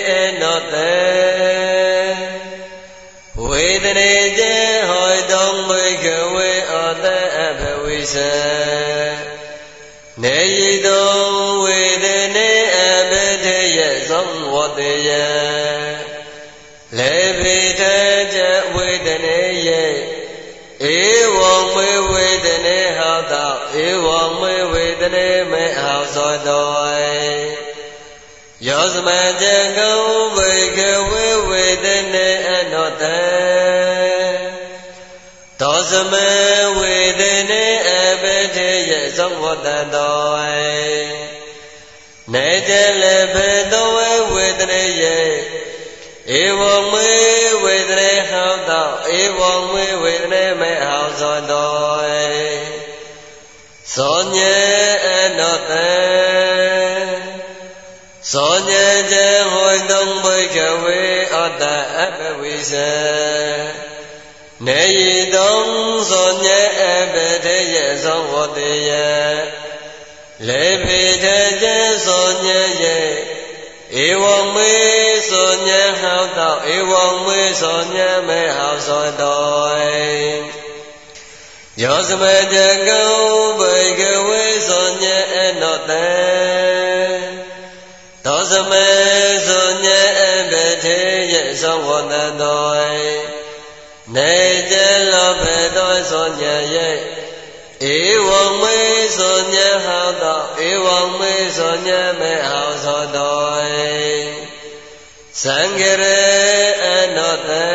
[8.13, 8.15] စ
[10.23, 11.09] နေယိတုံ
[11.63, 12.79] ဝေဒနေအ
[13.11, 13.13] ဘ
[13.45, 15.09] တေယသောဝတေယ
[16.97, 17.81] လေပိတ
[18.33, 18.39] ကြ
[18.75, 19.85] ဝေဒနေယေ
[20.93, 20.99] ဧ
[21.37, 23.53] ဝံမေဝေဒနေဟောတော
[23.85, 26.71] ဧဝံမေဝေဒနေမေဟောသောတော
[28.67, 29.09] ယောသမ
[29.41, 29.45] ကြ
[29.77, 29.97] ကုံ
[30.35, 33.80] ဘိကဝေဝေတနေအနောတံ
[35.61, 36.13] သောသမ
[36.77, 38.23] ဝေတနေအပ
[38.55, 40.41] တိယသောဝတ္တတော
[42.33, 42.71] နေတ
[43.01, 45.19] လေဘေတောဝေဝေတနေယေ
[46.39, 47.09] ဧဝံမေ
[47.63, 51.71] ဝေတနေဟောတောဧဝံမေဝေတနေမေဟောသောတော
[53.95, 54.57] သောညေ
[55.05, 55.91] အနောတံ
[58.31, 61.01] သောညေဇေဟောတုံဘိကဝေ
[61.35, 61.63] အတ္တ
[61.97, 63.90] အပဝိဇေ
[64.67, 65.57] နေယိတုံ
[66.09, 66.83] သောညေအ
[67.13, 68.91] ပတေယသောဝတေယ
[70.47, 72.99] လေပိတေဇေသောညေယေ
[74.05, 74.73] ဧဝံမေ
[75.29, 79.41] သောညေဟောတောဧဝံမေသောညေမေဟောသောတော
[81.81, 82.55] ယောသမတ
[82.87, 83.13] ကော
[83.59, 86.09] ဘိကဝေသောညေအနောတေ
[88.25, 88.87] သောစမေ
[89.47, 90.53] သုညေအပ
[90.83, 90.99] ထေ
[91.33, 93.40] ယသောဝတ္တတော
[94.15, 94.37] နေ
[94.71, 94.75] ကြ
[95.11, 96.97] လောဘေတောသောဉာဏ်ရဲ့
[97.95, 98.79] ဧဝံမေ
[99.17, 103.51] သောဉာဏ်ဟောသောဧဝံမေသောဉာဏ်မေဟောသောတော
[105.41, 106.21] သံဃရေ
[106.83, 107.69] အနောတေ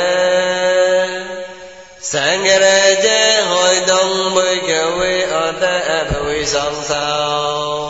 [2.10, 7.86] သံဃရေကျေဟောတုံဘိကဝေအတအဘဝေဆောင်ဆောင်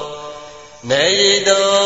[0.91, 1.79] နေယိတုံ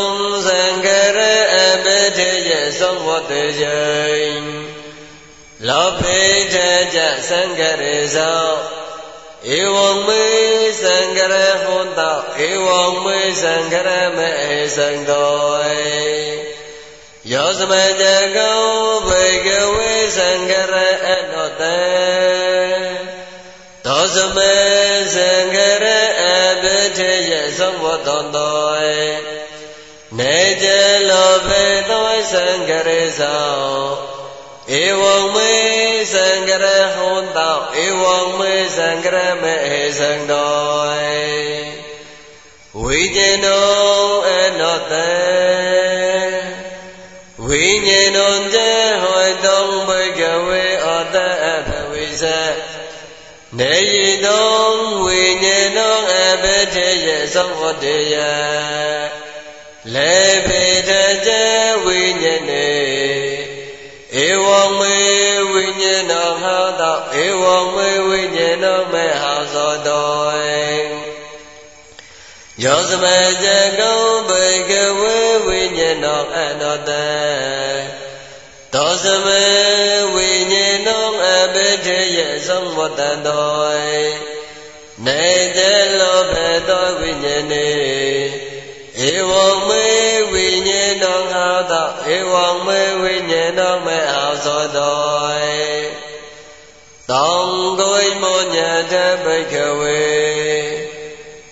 [0.45, 0.87] သံဃ
[1.17, 4.70] ရေအဘိတေယသောဝတ္တေယ
[5.67, 6.19] လောဖိ
[6.53, 8.47] တေကြသံဃရေသော
[9.57, 10.25] ဧဝံမေ
[10.81, 14.31] သံဃရေဟောတောဧဝံမေသံဃရေမေ
[14.75, 15.71] သံတော်
[17.31, 18.03] ယောသမတ
[18.35, 18.61] ကော
[19.07, 21.79] ဘေကဝေသံဃရအနောတေ
[23.85, 24.55] သောသမေ
[25.13, 25.85] သံဃရ
[26.21, 26.23] အ
[26.61, 28.23] ဘိထေယသုံးဝတ္တော
[30.17, 30.67] နေကြ
[31.09, 34.10] လောဘေသောသံဃရေသော
[34.71, 35.53] ဧဝံမေ
[36.13, 36.65] သံဃရ
[36.95, 39.55] ဟောတောဧဝံမေသံဃရမေ
[39.97, 41.81] သံတော်
[42.79, 45.11] ဝိဉ္ဇေနောအနောတေ
[47.45, 48.57] ဝိညာဉ်တော်တ
[49.03, 52.23] ဟောတုံဘဂဝေအတအဖဝိဇ
[53.59, 54.51] နေယိတုံ
[55.03, 58.15] ဝိညာဉ်တော်အဘိထေယသောဝတ္တယ
[59.93, 60.15] လေ
[60.47, 60.91] ဖေတ
[61.25, 61.31] ကြ
[61.83, 62.41] ဝိညာဉ်
[66.65, 70.11] ဉ်တော်ဟောတောဧဝံမေဝိညာဉ်တော်မေဟောသောတော
[72.65, 73.05] ယောသမ
[73.43, 73.45] ဇ
[73.79, 73.99] ကုံ
[74.29, 77.07] ဘေကဝေဝိညာဏောအနောတံ
[78.73, 79.45] သောသမေ
[80.13, 83.65] ဝိညာဏောအဘိဓေယသုံးဝတ္တတော
[85.05, 85.25] နေ
[85.57, 85.59] တ
[85.99, 87.69] လောဘေတောဝိညာဏေ
[89.09, 89.85] ဧဝံမေ
[90.31, 95.10] ဝိညာဏောငါသောဧဝံမေဝိညာဏောမေအာသောတော
[97.11, 97.43] တောံ
[97.79, 98.57] ကိုိမောည
[98.91, 98.93] တ
[99.23, 100.01] ဘိကဝေ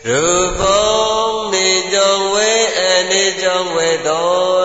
[0.07, 0.23] ရူ
[0.59, 4.59] ပုံနေကြောင့်ဝေအနေကြောင့်ဝေတော်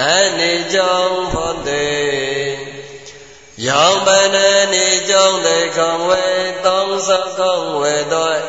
[0.00, 0.04] အ
[0.38, 2.52] နေကြောင့်ဖို့တဲ့
[3.66, 4.36] ရောင်ပန
[4.72, 6.24] နေကြောင့်တေခံဝေ
[6.64, 8.40] တောင်းစကောင်းဝေတော်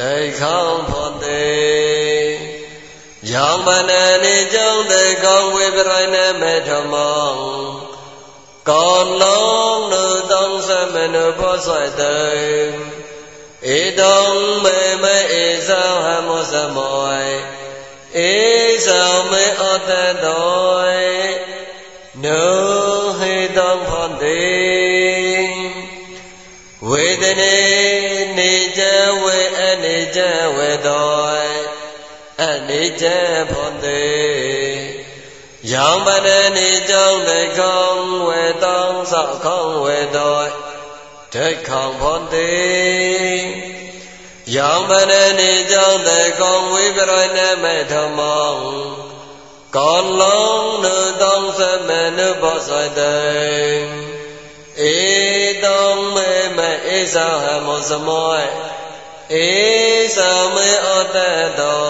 [0.00, 0.56] တေခံ
[0.88, 2.26] ဖို့တဲ့
[3.32, 3.90] ရောင်ပန
[4.24, 7.57] နေကြောင့်တေခံဝေပြိုင်နေမေထမော
[8.68, 12.38] ကောလုံးနုတောင်းစမနုဘောဆွဲတဲ့
[13.76, 14.24] ဧတုံ
[14.64, 17.18] မေမေဧသံဟမောသမော
[18.16, 18.32] ဧ
[18.86, 19.90] သံမေဩတ
[20.24, 20.78] တော
[22.24, 22.44] နု
[23.18, 24.48] ဟေတောဖန္တိ
[26.88, 27.58] ဝေဒနေ
[28.36, 28.82] နေကြ
[29.22, 30.20] ဝေအနေကြ
[30.56, 31.28] ဝေတော
[32.42, 33.06] အနေကြ
[33.52, 34.37] ဖန္တိ
[35.72, 37.80] ယောင်ပဒနေကြောင့်တေခေါ
[38.26, 40.40] ဝေတောသောခေါဝေတော
[41.34, 42.56] ဒိဋ္ဌံဖောတိ
[44.56, 48.52] ယောမနနေကြောင့်တေကောဝိပရိဏမေဓမ္မော
[49.76, 53.18] ကောလုံးနုတောင်းသမနုဘောဇတေ
[54.92, 54.96] ဧ
[55.64, 56.58] တုံမေမ
[56.96, 58.32] ဧသဟမောသမော
[59.32, 59.48] ဧ
[60.16, 60.18] သ
[60.54, 61.16] မေဩတ
[61.58, 61.88] တော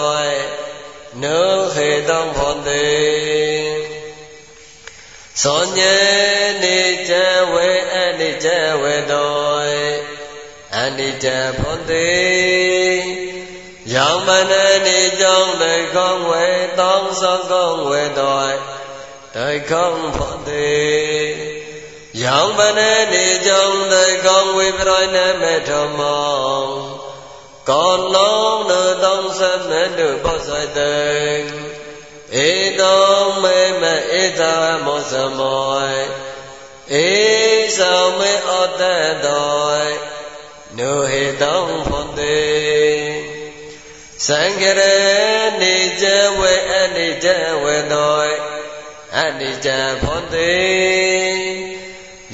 [1.23, 1.39] နု
[1.73, 3.38] ဟေတောဖောတိ
[5.43, 5.97] သောညေ
[6.63, 6.79] နေ
[7.09, 7.11] တ
[7.53, 8.47] ဝေအနိတ
[8.81, 9.29] ဝေတော
[10.77, 11.25] အနိတ
[11.57, 12.09] ဖွန်တိ
[13.93, 14.53] ယောမန
[14.85, 16.45] နေကြောင့်တေကောဝေ
[16.79, 18.41] တောင်းသောကောဝေတော
[19.35, 20.77] တေကောဖွန်တိ
[22.23, 22.79] ယောမန
[23.11, 26.67] နေကြောင့်တေကောဝေပရောနမေထမော
[27.69, 29.17] ကောလုံးသောသော
[29.69, 31.68] မတုပောဇတေ
[32.37, 32.49] ဧ
[32.79, 33.05] တော
[33.41, 33.83] မေမ
[34.21, 34.55] ဧတာ
[34.85, 36.19] မောသမော
[36.91, 37.09] ဧ
[37.77, 38.49] သောမေဩ
[38.79, 38.81] တ
[39.25, 39.69] တော
[40.77, 42.39] နုဟေတောဖွန်တေ
[44.25, 44.81] သံဃရ
[45.61, 46.05] နေကြ
[46.39, 47.27] ဝေအနိကြ
[47.63, 48.21] ဝေတော
[49.17, 49.69] အနိကြ
[50.01, 50.57] ဖွန်တေ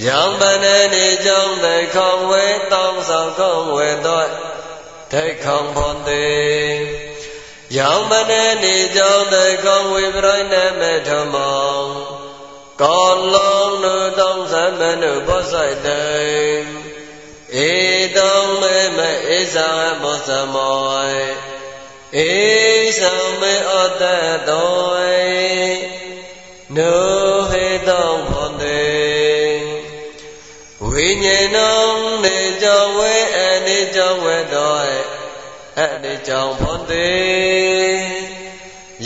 [0.05, 4.23] ယောပနနေကြောင့်တေခေါဝေတောင်းဆောင်ကောဝေတော
[5.11, 7.04] တေခေါဖွန်တေ
[7.77, 11.75] ယောင်မနေနေကြောင့်တေကောဝေပရိနမေထမော
[12.81, 16.05] ကောလုံးနုတောင်းသမနုဘောဆိုင်တေ
[17.67, 17.71] ဧ
[18.17, 18.99] တုံမေမ
[19.37, 19.69] ဧဇာ
[20.01, 20.75] မောသမော
[22.15, 22.29] ဧ
[22.99, 24.03] သံမေဩတ
[24.49, 24.85] တော
[26.77, 26.93] နု
[27.49, 28.85] ဟေတောဖောတေ
[30.89, 31.71] ဝိညာဏံ
[32.23, 33.34] နေကြောင့်ဝေအနေကြောင့်ဝေတော
[35.79, 38.35] အဲ့ဒီကြောင့်ဖွန်သေး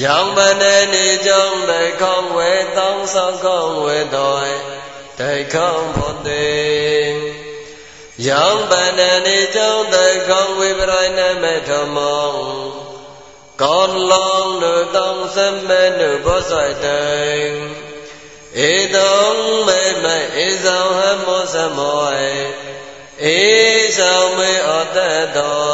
[0.04, 4.54] ရောင်ပနေနေကြောင့်ဒိခေါဝေတောင်းဆောင်ကောဝေတော်
[5.20, 7.14] ဒိခေါဖွန်သေး
[8.28, 9.96] ယောပန္နနေကြောင့်တ
[10.30, 12.32] ကောင်းဝိပရိုင်းနမေထမော
[13.62, 17.52] ကောလောင်းနုတောင်းစမဲနုဘောဆိုင်တိုင်
[18.70, 19.22] ဧတုံ
[19.68, 22.10] မေမေဧဇောဟမောစမော
[23.26, 23.38] ဧ
[23.98, 24.98] ဇောမေအတ္တ
[25.38, 25.70] တော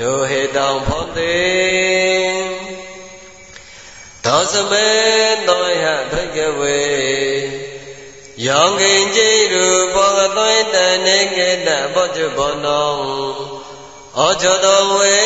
[0.00, 1.36] နုဟေတောင်ဖောတိ
[4.24, 4.88] သောစမေ
[5.48, 6.82] တောယဘဂဝေ
[8.46, 10.76] ယောဂိဉ္စိရုဘောဂသွိတ
[11.06, 12.94] နေကေတဘောจุဘောနော
[14.18, 15.18] ဩဇတောဝေ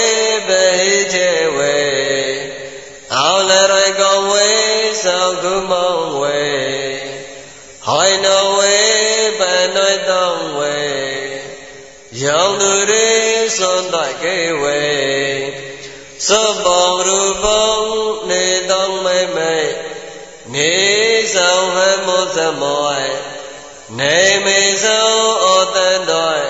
[0.49, 1.79] ဘဟိတေဝေ
[3.15, 4.51] အောလရိကောဝေ
[5.05, 6.43] သောကုမောဝေ
[7.87, 8.77] ဟိုင်နောဝေ
[9.39, 10.80] ပန္နောတောဝေ
[12.25, 13.09] ယောင်သူရေ
[13.57, 14.83] သွန်တကေဝေ
[16.27, 17.73] သောဘောရူပုံ
[18.29, 19.57] နေတောမိမိ
[20.53, 20.73] နေ
[21.35, 22.91] ဆောင်ဟမောသမော
[23.99, 25.11] နေမေသော
[25.45, 26.45] ဩတန်တော်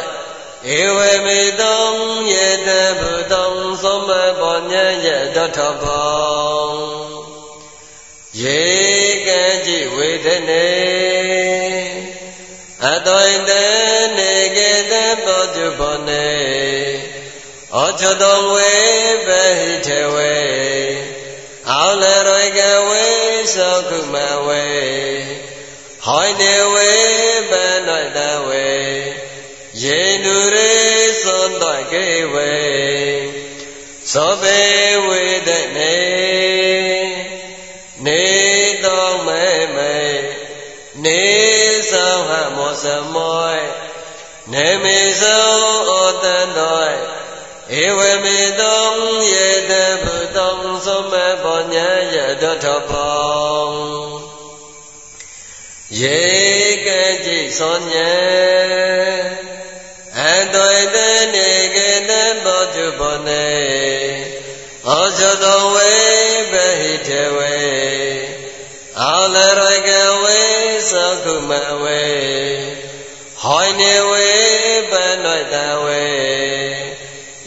[0.79, 1.85] ဧဝမေတော
[2.33, 2.69] ယေတ
[3.01, 3.53] ဗုတော
[3.83, 4.09] သမ္မ
[4.41, 6.73] ဘောညံယတထဘော
[8.43, 8.63] ယေ
[9.27, 11.20] ကံจิဝေဒနေ
[12.89, 13.51] အတောဣတ
[14.17, 14.93] နေကေတ
[15.25, 16.31] ဘောจุဘောနေ
[17.75, 18.73] ဩချတောဝေ
[19.27, 19.29] ဘ
[19.59, 20.37] ဟိထေဝေ
[21.71, 23.07] အောလရိကဝေ
[23.55, 24.15] သောကုမ
[24.47, 24.67] ဝေ
[26.05, 26.93] ဟောနေဝေ
[27.51, 28.71] ပဏ္ဍတဝေ
[29.83, 30.73] ယေနုရေ
[31.23, 32.55] သောတကေဝေ
[34.13, 34.61] သောဘေ
[35.07, 36.30] ဝေတနေနေ
[41.93, 42.85] သောဟမောစ
[43.15, 43.55] မော
[44.53, 45.49] နေမေသော
[45.89, 45.91] ဩ
[46.23, 46.85] တံတော
[47.79, 48.85] ဧဝမေတော
[49.33, 49.73] ယေတ
[50.03, 50.53] ဗုတော
[50.85, 51.13] သောမ
[51.43, 53.71] ဘောညာယတထဘော
[56.01, 56.21] ယေ
[56.87, 56.89] က
[57.25, 58.13] จิသောညံ
[60.19, 60.21] အ
[60.55, 60.97] တောတ
[61.35, 62.11] နေကေတ
[62.45, 63.49] ဘောจุဘောနေ
[64.87, 65.93] ဩဇသောဝေ
[66.51, 67.59] ဘဟိတေဝေ
[69.01, 69.89] အာလရက
[70.23, 70.50] ဝေ
[70.91, 71.51] သကုမ
[71.83, 72.05] ဝေ
[73.43, 74.31] ဟောနေဝေ
[74.91, 76.07] ပဏ္ဍတဝေ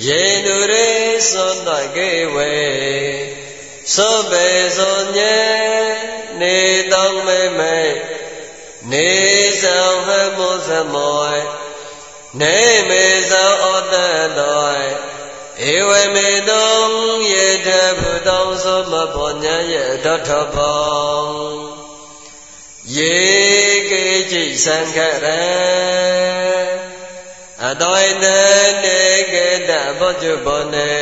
[0.08, 0.90] ယေနုရေ
[1.32, 2.54] သောတကေဝေ
[3.94, 5.40] သောဘေသောညေ
[6.40, 6.58] နေ
[6.92, 7.80] တောင်းမေမေ
[8.92, 9.10] နေ
[9.64, 11.34] သောဟမောသမော
[12.40, 12.58] နေ
[12.90, 13.96] မေသောဩတ
[14.38, 14.78] တော
[15.72, 16.72] ဧဝမေတော
[17.32, 17.70] ယေတ
[18.00, 21.63] ဗုတောသောမဘောညာယေတထဘော
[22.92, 23.16] ယေ
[23.90, 25.26] ကေจิသံခရ
[27.64, 28.26] အတောဣတ
[28.84, 30.94] နေကေတဘောจุဘောနေ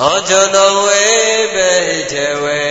[0.00, 1.04] ဩချောတဝေ
[1.54, 1.72] ပေ
[2.12, 2.66] ထေဝေ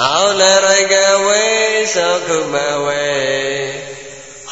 [0.00, 0.94] အောလရိက
[1.26, 1.44] ဝေ
[1.94, 3.08] သောခုမဝေ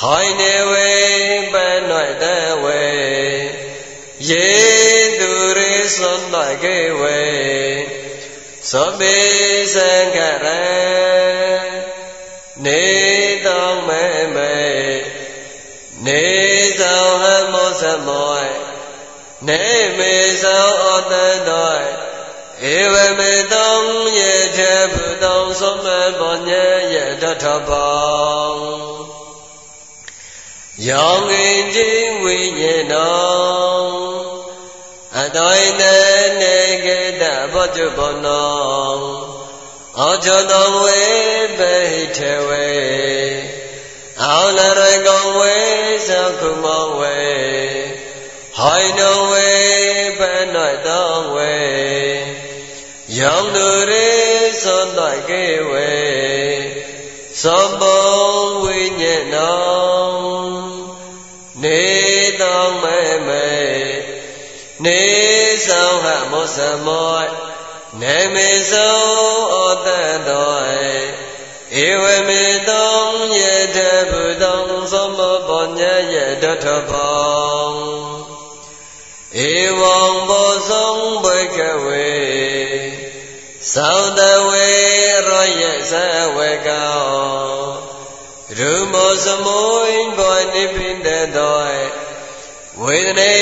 [0.01, 0.91] ဟိုင်းနေဝေ
[1.53, 2.24] ပဏ္ဍတ
[2.62, 2.84] ဝေ
[4.28, 4.49] ယေ
[5.18, 7.20] သူရိသွန်တကေဝေ
[8.70, 9.16] သောပိ
[9.74, 11.76] သံခရ
[12.65, 12.85] နေ
[13.47, 14.05] တောမေ
[14.35, 14.57] မေ
[16.07, 16.25] နေ
[16.81, 18.41] သောဟမောသမော
[19.49, 19.65] နေ
[19.99, 21.75] မေသောဩတန်တော
[22.75, 23.75] ဧဝမေတော
[24.19, 25.87] ယေထေဘုတောသမ္မ
[26.19, 28.55] ဘောညေယတထဘော
[30.89, 33.87] ယောင်ငင်ခြင်းဝိညေနော
[35.19, 35.83] အတောဣတ
[36.41, 39.36] နေကေတဘောจุဘောနော
[39.99, 41.03] ဩဇောတောဝေ
[41.59, 41.77] ပေ
[42.17, 42.69] ထေဝေ
[44.23, 45.57] အောလရကောဝေ
[46.09, 47.21] သကုမောဝေ
[48.59, 49.51] ဟိုင်နဝေ
[50.19, 51.57] ပဏ္ဍတောဝေ
[53.19, 54.09] ယောင်သူရေ
[54.63, 55.95] သောတကေဝေ
[57.41, 58.09] သောဘော
[58.63, 60.17] ဝိညေနော
[61.63, 61.83] နေ
[62.41, 63.49] တောမေမေ
[64.85, 65.01] နေ
[65.67, 67.46] သောဟမောစမော
[68.01, 68.99] နေမေသော
[69.53, 69.89] ဩတ
[70.29, 70.57] တော
[71.85, 72.97] ဧဝမေတော
[73.37, 73.39] ယ
[73.77, 73.79] တ
[74.11, 74.61] ဗုတော
[74.93, 75.81] သမ္မောပည
[76.13, 77.75] ယတထဘော
[79.49, 80.85] ဧဝံဘောဇံ
[81.25, 81.27] ဘ
[81.57, 82.15] ဂဝေ
[83.73, 84.69] သောတဝေ
[85.05, 85.95] ရောယသ
[86.37, 86.99] ဝေကော
[88.59, 91.71] ရူမောစမုံဘောနိပိတတော
[92.83, 93.33] ဝေဒနေ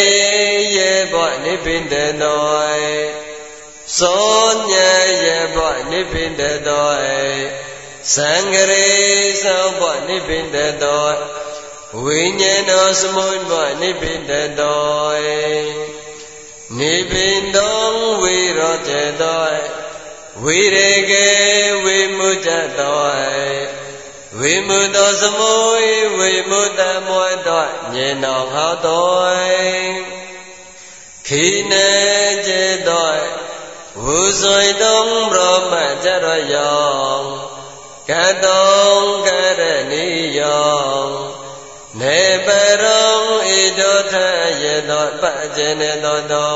[0.76, 3.23] ယေဘောနိပိတတော
[3.98, 4.72] သောည
[5.24, 6.88] ယေဘောနိပိတတော
[8.12, 8.86] သံဃရေ
[9.44, 11.08] သောဘနိဗ္ဗိတတော
[12.02, 15.14] ဝိညာဉ်တော်စမုန်ဘနိဗ္ဗိတတော
[16.78, 17.78] နိဗ္ဗိတော
[18.20, 19.44] ဝိရောတေတော
[20.42, 21.28] ဝိရေကေ
[21.84, 23.04] ဝိမုတ္တတော
[24.38, 25.54] ဝဝိမုတောသမု
[25.84, 25.86] ယ
[26.18, 29.34] ဝိမုတမောတောညေနောဟောတော
[31.26, 31.88] ခိနေ
[32.46, 33.10] จิตတော
[34.03, 35.39] ဝုဇွိတုံဘရ
[35.71, 35.73] မ
[36.05, 37.19] จရယော
[38.09, 38.11] က
[38.43, 39.29] တောက
[39.59, 40.07] ရဏီ
[40.39, 41.29] ယော
[41.99, 42.47] နေပ
[42.83, 43.13] ရော
[43.47, 44.13] ဣတောထ
[44.61, 46.51] ယေတောပัจเจเนတောတော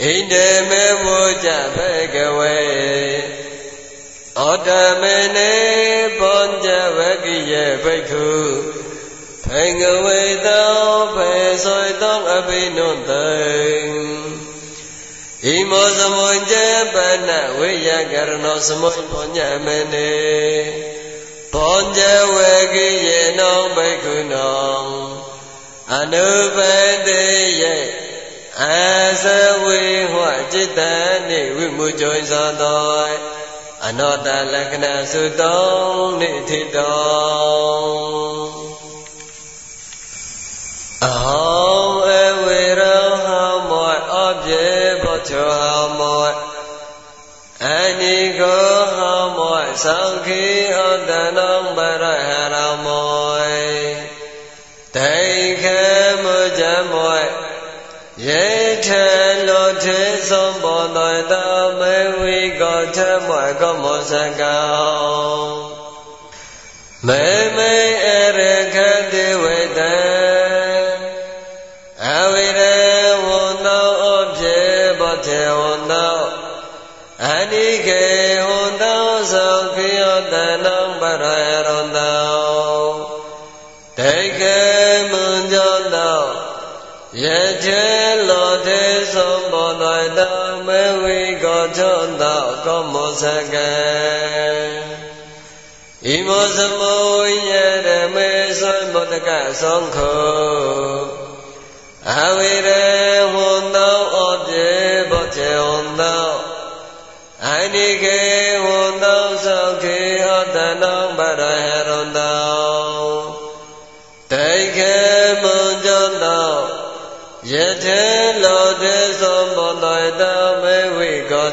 [0.00, 2.58] ဣန္ဒေမေဝုจဘေကဝေ
[4.38, 4.68] ဩတ
[5.00, 5.52] မေနေ
[6.18, 8.30] ပောကြဝကိယေဘိက္ခု
[9.44, 10.74] ဖေငဝေတော
[11.14, 11.32] ဖေ
[11.64, 14.15] သောတောအဘိနုတေ
[15.43, 16.53] ဣမောသမုဉ္ဇ
[16.93, 16.95] ပ
[17.27, 20.13] နဝိယကရဏောသမုပုညမနေ
[21.53, 21.99] ဘောဇ
[22.33, 24.85] ဝေကိယေနောဘိက္ခုနော
[25.95, 26.57] အနုပ
[27.07, 27.25] တေ
[27.61, 27.63] ယ
[28.61, 28.65] အ
[29.23, 29.25] သ
[29.63, 29.81] ဝေ
[30.11, 30.79] ဟောจิตတ
[31.29, 33.11] နိဝိမုကျောသောတော
[33.85, 35.65] အနောတလက္ခဏသုတော
[36.19, 38.56] နိထိတော
[49.77, 50.43] မောသံခိ
[50.75, 52.55] ဩတနောပရဟရ
[52.85, 53.41] မော
[54.95, 55.17] ဒိ
[55.61, 55.81] ခေ
[56.23, 56.61] မုဇ
[56.91, 57.19] မော
[58.25, 58.47] ယေ
[58.85, 59.07] ထေ
[59.47, 59.99] လောထေ
[60.29, 61.33] သောဘောတောတ
[61.79, 62.97] မေဝိကောထ
[63.27, 64.57] မောကောမောစကံ
[67.07, 67.25] မေ
[67.55, 67.73] မေ
[68.05, 68.07] အ
[68.37, 68.39] ရ
[68.73, 68.96] ခတိဝေ
[87.57, 87.83] ယထေ
[88.29, 88.83] လောတေ
[89.13, 90.19] သောဘောတောတ
[90.67, 93.71] မေဝိကောချောတောကောမောစကံ
[96.05, 96.97] ဣမောသမု
[97.51, 97.53] ယ
[97.87, 98.29] ရမေ
[98.59, 99.29] သောဘုဒ္ဓက
[99.61, 101.01] သောခော
[102.11, 102.69] အဝိရ
[103.33, 103.96] ဝန္တော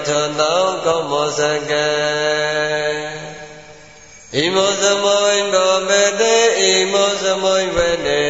[0.09, 1.41] ထတောကောမောစ
[1.71, 1.89] ကံ
[4.35, 8.27] ဣမောသမုံဘောမေတေဣမောသမုံဝေနေ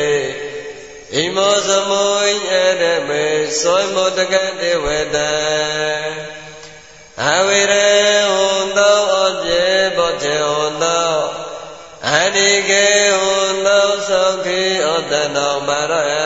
[1.14, 3.24] ဣမောသမုံအရမေ
[3.60, 5.32] သောမောတကတေဝတံ
[7.22, 7.88] အဝိရေ
[8.34, 11.14] ဟွန်သောအပြေဘောတေဟွန်သော
[12.12, 12.86] အနိကေ
[13.20, 16.23] ဟွန်သောသောခိဩတနောပါရယ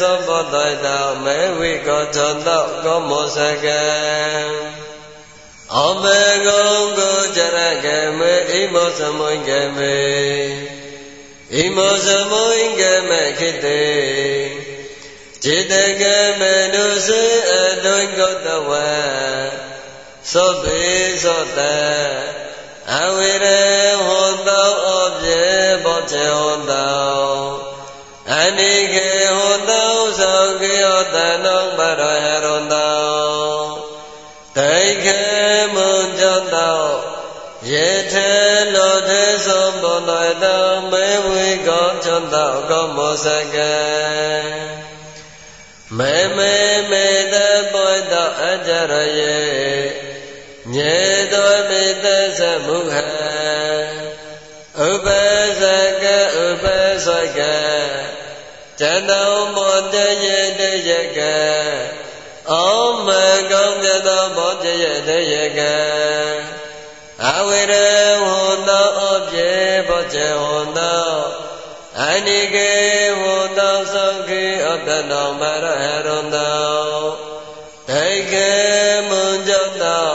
[0.00, 2.16] သောဘောတတောမေဝိကောသ
[2.46, 3.82] တောကောမောစကံ
[5.76, 9.98] အမေကုံကိုကြရကေမေဣမောသမုန်ကေမေ
[11.54, 13.86] ဣမောသမုန်ကေမေခိတေ
[15.44, 16.02] จิตက
[16.40, 17.52] မေနုစေအ
[17.84, 18.88] တုံကောတဝံ
[20.30, 20.84] သောဘေ
[21.22, 21.58] သောတ
[22.94, 23.62] အဝိရေ
[24.06, 25.42] ဟောတောအပြေ
[25.84, 27.68] ဘောချေဟောတော
[28.32, 29.17] အနိကေဟောတောသော
[30.60, 33.88] ကေယောတနောပရဟရန္တော
[34.56, 35.20] ဒိခေ
[35.74, 36.24] မွန်ကြ
[36.54, 36.80] တော
[37.70, 38.30] ယေထေ
[38.74, 40.10] လောထေသောဘောတ
[40.42, 43.76] တောမေဝိကောချန္တောကောမောစကံ
[45.98, 46.54] မေမေ
[46.90, 47.34] မေတ
[47.72, 49.38] ပောတောအကြရယေ
[50.74, 50.96] ညေ
[51.32, 52.06] တောမေတ္တ
[52.38, 53.06] သမုဟံ
[54.86, 55.06] ဥပ
[55.60, 55.62] ဇ
[56.02, 56.04] က
[56.44, 56.64] ဥပ
[57.04, 57.06] ဇ
[57.38, 57.40] က
[58.80, 59.22] ဇတံ
[59.54, 61.18] မောတယေတယက
[62.50, 62.54] ဩ
[63.06, 63.08] မ
[63.50, 65.60] ကောင်းမြတ်သောဘောတယေတယက
[67.24, 67.74] အဝိရ
[68.24, 69.52] ဝန္တောအပြေ
[69.88, 71.10] ဘောဇေဝန္တော
[72.02, 72.72] အနိကေ
[73.20, 76.68] ဝန္တောသံခေအတ္တနောမရဟရန္တော
[77.88, 78.52] ဒိကေ
[79.08, 80.10] မွန်ကြောင့်တော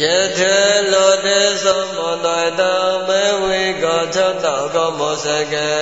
[0.00, 0.02] ယ
[0.38, 0.56] ထေ
[0.92, 2.26] လောတေသောမောတ
[2.60, 2.62] တ
[3.06, 5.72] မေဝေကောသတ္တကောမောစကံ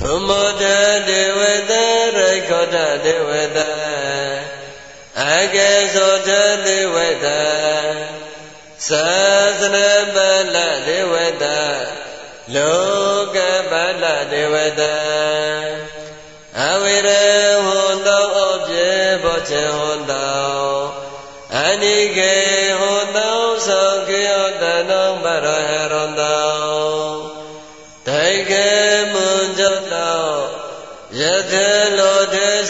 [0.00, 0.64] ဘုမောတ
[1.08, 1.40] ဒေဝ
[1.70, 1.72] တ
[2.16, 3.58] ရိခောတဒေဝတ
[5.20, 6.30] အကေသောတ
[6.64, 7.26] ဒေဝတ
[8.88, 9.06] သာ
[9.58, 9.76] သန
[10.14, 10.16] ပ
[10.54, 11.44] လဒေဝတ
[12.54, 13.36] လောက
[13.70, 13.72] ပ
[14.02, 14.82] လဒေဝတ
[16.60, 17.08] အဝိရ
[17.66, 18.90] ဟောတောအပြေ
[19.22, 20.65] ဘောချေဟောတော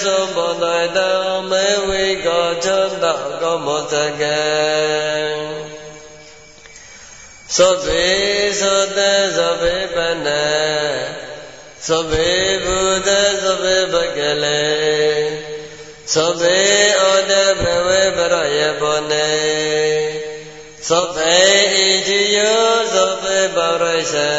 [0.02, 0.64] သောဘောတ
[0.96, 1.18] တော
[1.50, 4.40] မေဝိကောချမ်းသာကောမောစကံ
[7.54, 8.06] သောဘေ
[8.60, 8.98] သောတ
[9.36, 10.28] သောဘေပန
[11.86, 12.30] သောဘေ
[12.64, 13.10] ဘုဒ္ဓ
[13.42, 14.64] သောဘေပကလေ
[16.12, 16.58] သောဘေ
[17.00, 19.30] ဩတဘဝေပရယဘောနေ
[20.88, 21.36] သောဘေ
[21.72, 21.76] ဣ
[22.06, 24.32] တိယောသောဘေပရိစ္ဆေ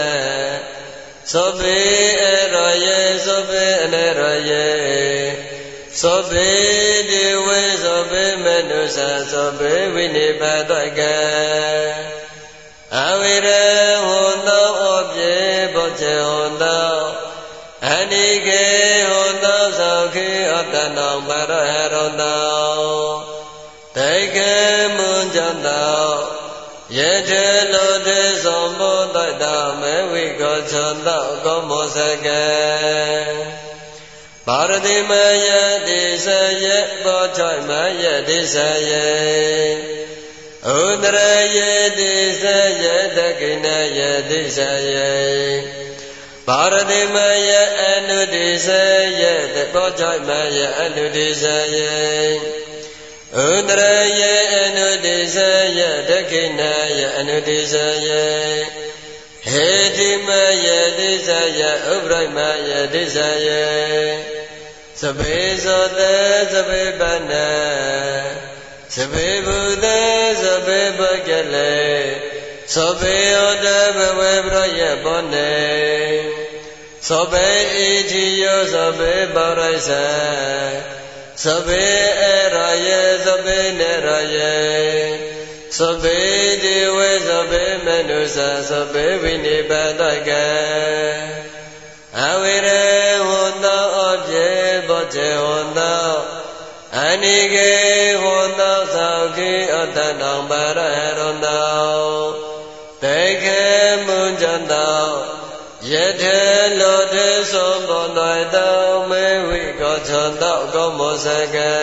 [1.31, 1.77] သောဘေ
[2.21, 5.16] အရောယေသောဘေအနေရောယေ
[6.01, 6.51] သောဘေ
[7.09, 8.97] ဒီဝေသောဘေမနုဿ
[9.31, 11.17] သောဘေဝိနိပါဒကံ
[12.95, 13.47] အဝိရ
[14.05, 15.35] ဟောသောအပြေ
[15.73, 16.95] ဘောချေဟောသော
[17.87, 18.65] အနိကေ
[19.11, 22.47] ဟောသောသောခေအတ္တနောပရဟရောသော
[23.95, 24.55] တေကေ
[24.95, 26.05] မွန်ကြသော
[26.97, 29.43] ယထေလောတေသောဘောတတ
[29.79, 31.07] မေဝိကောချန္တ
[31.43, 33.66] ကောမောစကံ
[34.47, 35.11] ပါရတိမ
[35.47, 35.49] ယ
[35.87, 36.27] တိစ
[36.63, 36.65] ယ
[37.03, 37.71] ဘောချိမ
[38.03, 38.55] ယတိစ
[38.89, 38.91] ယ
[40.75, 41.19] ဥဒရ
[41.55, 42.43] ယေတိစ
[42.83, 42.85] ယ
[43.15, 43.65] တကိန
[43.97, 44.59] ယေတိစ
[44.93, 45.13] ယေ
[46.47, 47.15] ပါရတိမ
[47.49, 48.67] ယအနုတိစ
[49.21, 49.23] ယ
[49.53, 51.43] တဘောချိမယအနုတိစ
[51.75, 51.97] ယေ
[53.45, 55.37] ဥဒရယေအနုတိစ
[55.77, 56.61] ယတကိန
[56.97, 57.73] ယေအနုတိစ
[58.05, 58.25] ယေ
[59.49, 60.29] ဟေတိမ
[60.65, 61.29] ယေတိစ
[61.59, 61.61] ယ
[61.93, 62.37] ဥပရိမ
[62.69, 64.36] ယေတိစယေ
[65.01, 66.15] သဘေသောတေ
[66.51, 67.31] သဘေပန
[68.93, 69.85] သဘေဘုဒ္ဓ
[70.41, 71.77] သဘေပကလေ
[72.73, 73.67] သဘေဩတ
[73.97, 75.55] ဘဝေပရယဘောနေ
[77.07, 77.77] သဘေဣ
[78.11, 79.89] တိယောသဘေပရိစ္ဆ
[81.43, 81.85] သဘေ
[82.21, 82.23] အ
[82.55, 84.57] ရယေသဘေနေရယေ
[85.77, 86.19] သဘေ
[86.63, 88.37] ဒီဝေသဘေမနုဿ
[88.69, 90.47] သဘေဝိနိပါဒကံ
[92.19, 92.83] အဝိရေ
[93.29, 93.31] ဝ
[97.87, 101.77] နိကေဝန္တောသောကိအတ္တနောပါရဟရန္တော
[103.03, 103.63] တေခေ
[104.05, 105.03] မွန်ကြတော
[105.91, 106.39] ယထေ
[106.79, 108.77] လောတေသောဘောတိုင်တော
[109.09, 111.73] မေဝိကောချန္တောကောမောစကံ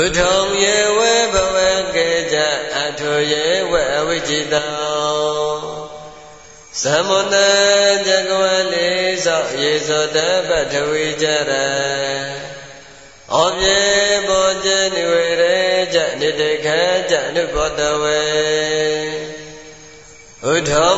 [0.00, 1.56] ဥထုံယေဝေဘဝ
[1.94, 2.36] ကေကြ
[2.76, 5.52] အထုယေဝေအဝိจิတော
[6.80, 7.36] သမုန်တ
[8.06, 8.42] ဇဂဝ
[8.72, 10.18] လေးသောယေသောတ
[10.48, 11.52] ပထဝီကြရ
[13.32, 13.80] ဩပြေ
[14.28, 15.58] ဘောဇနိဝေရေ
[15.94, 16.80] ကြနိတေခေ
[17.10, 18.22] ကြနုဘောတဝေ
[20.52, 20.94] ဥထုံ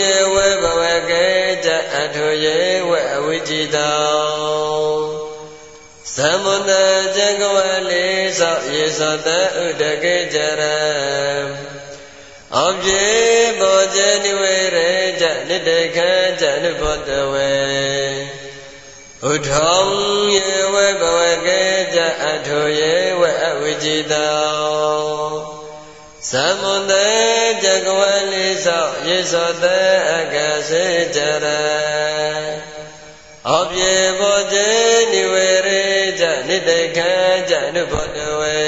[0.00, 1.28] ယေဝေဘဝကေ
[1.64, 2.58] ကြအထုယေ
[2.88, 4.02] ဝေအဝိจิတော
[6.14, 6.70] သမုန်တ
[7.16, 7.56] ဇဂဝ
[7.90, 9.28] လေးသောယေသောတ
[9.64, 10.62] ဥဒကေကြရ
[12.56, 13.04] ဩပြေ
[13.60, 16.10] ဘောဇနိဝေရေကြနိတေခံ
[16.40, 18.41] ကြနုဘောတဝေ
[19.30, 19.92] ဥထောင်
[20.36, 21.62] ယေဝေဘဝကေ
[21.94, 25.52] ကြအထုယေဝေအဝိจิတော
[26.28, 27.08] သမုန်တေ
[27.62, 28.00] ဇဂဝ
[28.32, 30.36] လိသောယေသောတေအက
[30.68, 31.46] စေကြရ
[33.48, 34.54] ဩပြေဘောဇ
[35.12, 35.84] နိဝေရေ
[36.20, 37.12] ကြနိတေခံ
[37.50, 38.60] ကြနုဘောတဝေ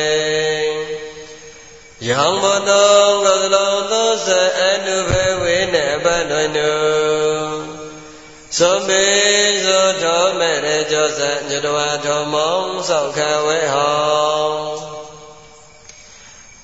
[2.07, 4.29] ယံဘတောကသလောသောသ
[4.61, 7.74] အနုဘေဝေနပန္နနု
[8.59, 9.05] သောမေ
[9.67, 14.75] သောထောမေရကြောသညတဝါထောမောင်းသောခဝေဟော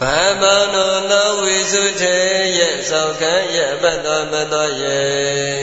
[0.01, 0.03] ဗ
[0.41, 0.43] မ
[0.75, 2.17] နောသောဝိစုထေ
[2.59, 5.61] ရဲ့သောခံရဲ့ပတ္တောပတ္တောရဲ့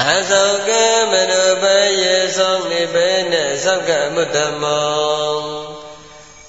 [0.00, 0.70] အသောက
[1.10, 1.64] မနုပ
[2.02, 5.38] ယေသောနိဘေနသောကမုတ္တမော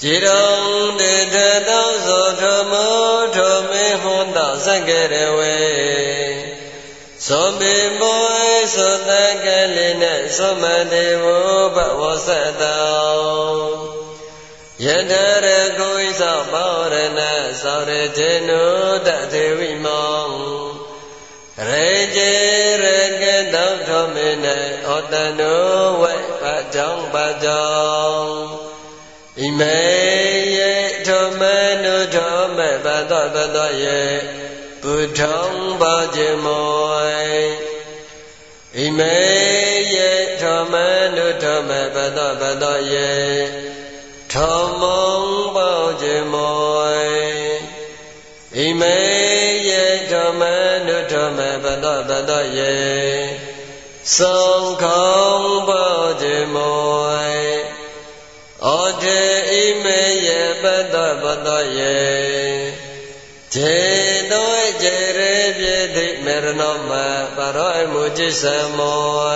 [0.02, 1.38] ကြည်တော်တေတ
[1.70, 2.94] တောသောထမော
[3.36, 3.38] ထ
[3.70, 6.01] မေဟွန်တောစက္ကရဝေ
[7.28, 8.22] သောမေမော
[8.76, 9.12] သောတ
[9.46, 11.26] ကလေးနဲ့သောမတေဝ
[11.76, 12.30] ဘဝသ
[12.62, 13.92] တော
[14.86, 15.14] ယတ
[15.46, 15.48] ရ
[15.78, 18.64] ကိုဣသောဘောရဏသောရတေနု
[19.06, 20.26] တသေဝိမော
[21.68, 22.32] ရေကျေ
[22.84, 22.86] ရ
[23.22, 25.56] ကတောထမေနေဩတနု
[26.02, 26.44] ဝေပ
[26.74, 27.68] ကြောင့်ပကြော
[28.04, 28.32] င့်
[29.40, 29.80] ဣမေ
[30.58, 30.74] ယေ
[31.06, 31.42] ထောမ
[31.84, 34.51] နုထောမဘသောဘသောယေဘု
[35.20, 36.92] ထုံပါခြင်းမော
[38.76, 39.18] ဣမေ
[39.96, 40.12] ယေ
[40.42, 40.74] ဓမ္မ
[41.16, 43.14] နုဓမ္မပတောပတောယေ
[44.34, 45.00] ဓမ္မံ
[45.56, 46.92] ပေါခြင်းမော
[48.56, 48.98] ဣမေ
[49.70, 50.42] ယေဓမ္မ
[50.88, 52.76] နုဓမ္မပတောပတောယေ
[54.16, 54.38] သံ
[54.82, 55.02] ဃံ
[55.68, 56.92] ပေါခြင်းမော
[58.66, 60.64] ဩတေဣမေယေပ
[60.94, 62.00] တောပတောယေ
[63.54, 64.01] ဇေ
[65.95, 66.91] တိမေရဏောမ
[67.37, 68.43] ပရောအမှုจิစ
[68.77, 69.27] မော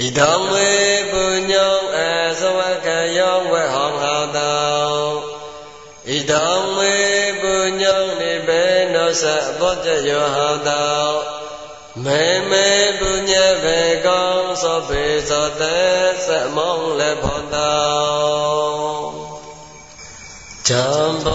[0.00, 0.70] ဣဒံဝေ
[1.10, 1.98] ပုညောအ
[3.18, 4.98] ယောဝေဟောငါတော
[6.08, 6.46] ဣဒံ
[6.76, 6.94] မေ
[7.40, 8.64] ပုညံနိဗ္ဗေ
[8.94, 9.24] နောသ
[9.58, 11.08] ဘောจယောဟတော
[12.04, 13.30] မေမေပုည
[13.62, 15.78] ဘေကောသောဘေသောတေ
[16.26, 18.78] သမောလေဖောတော
[20.68, 21.26] จำป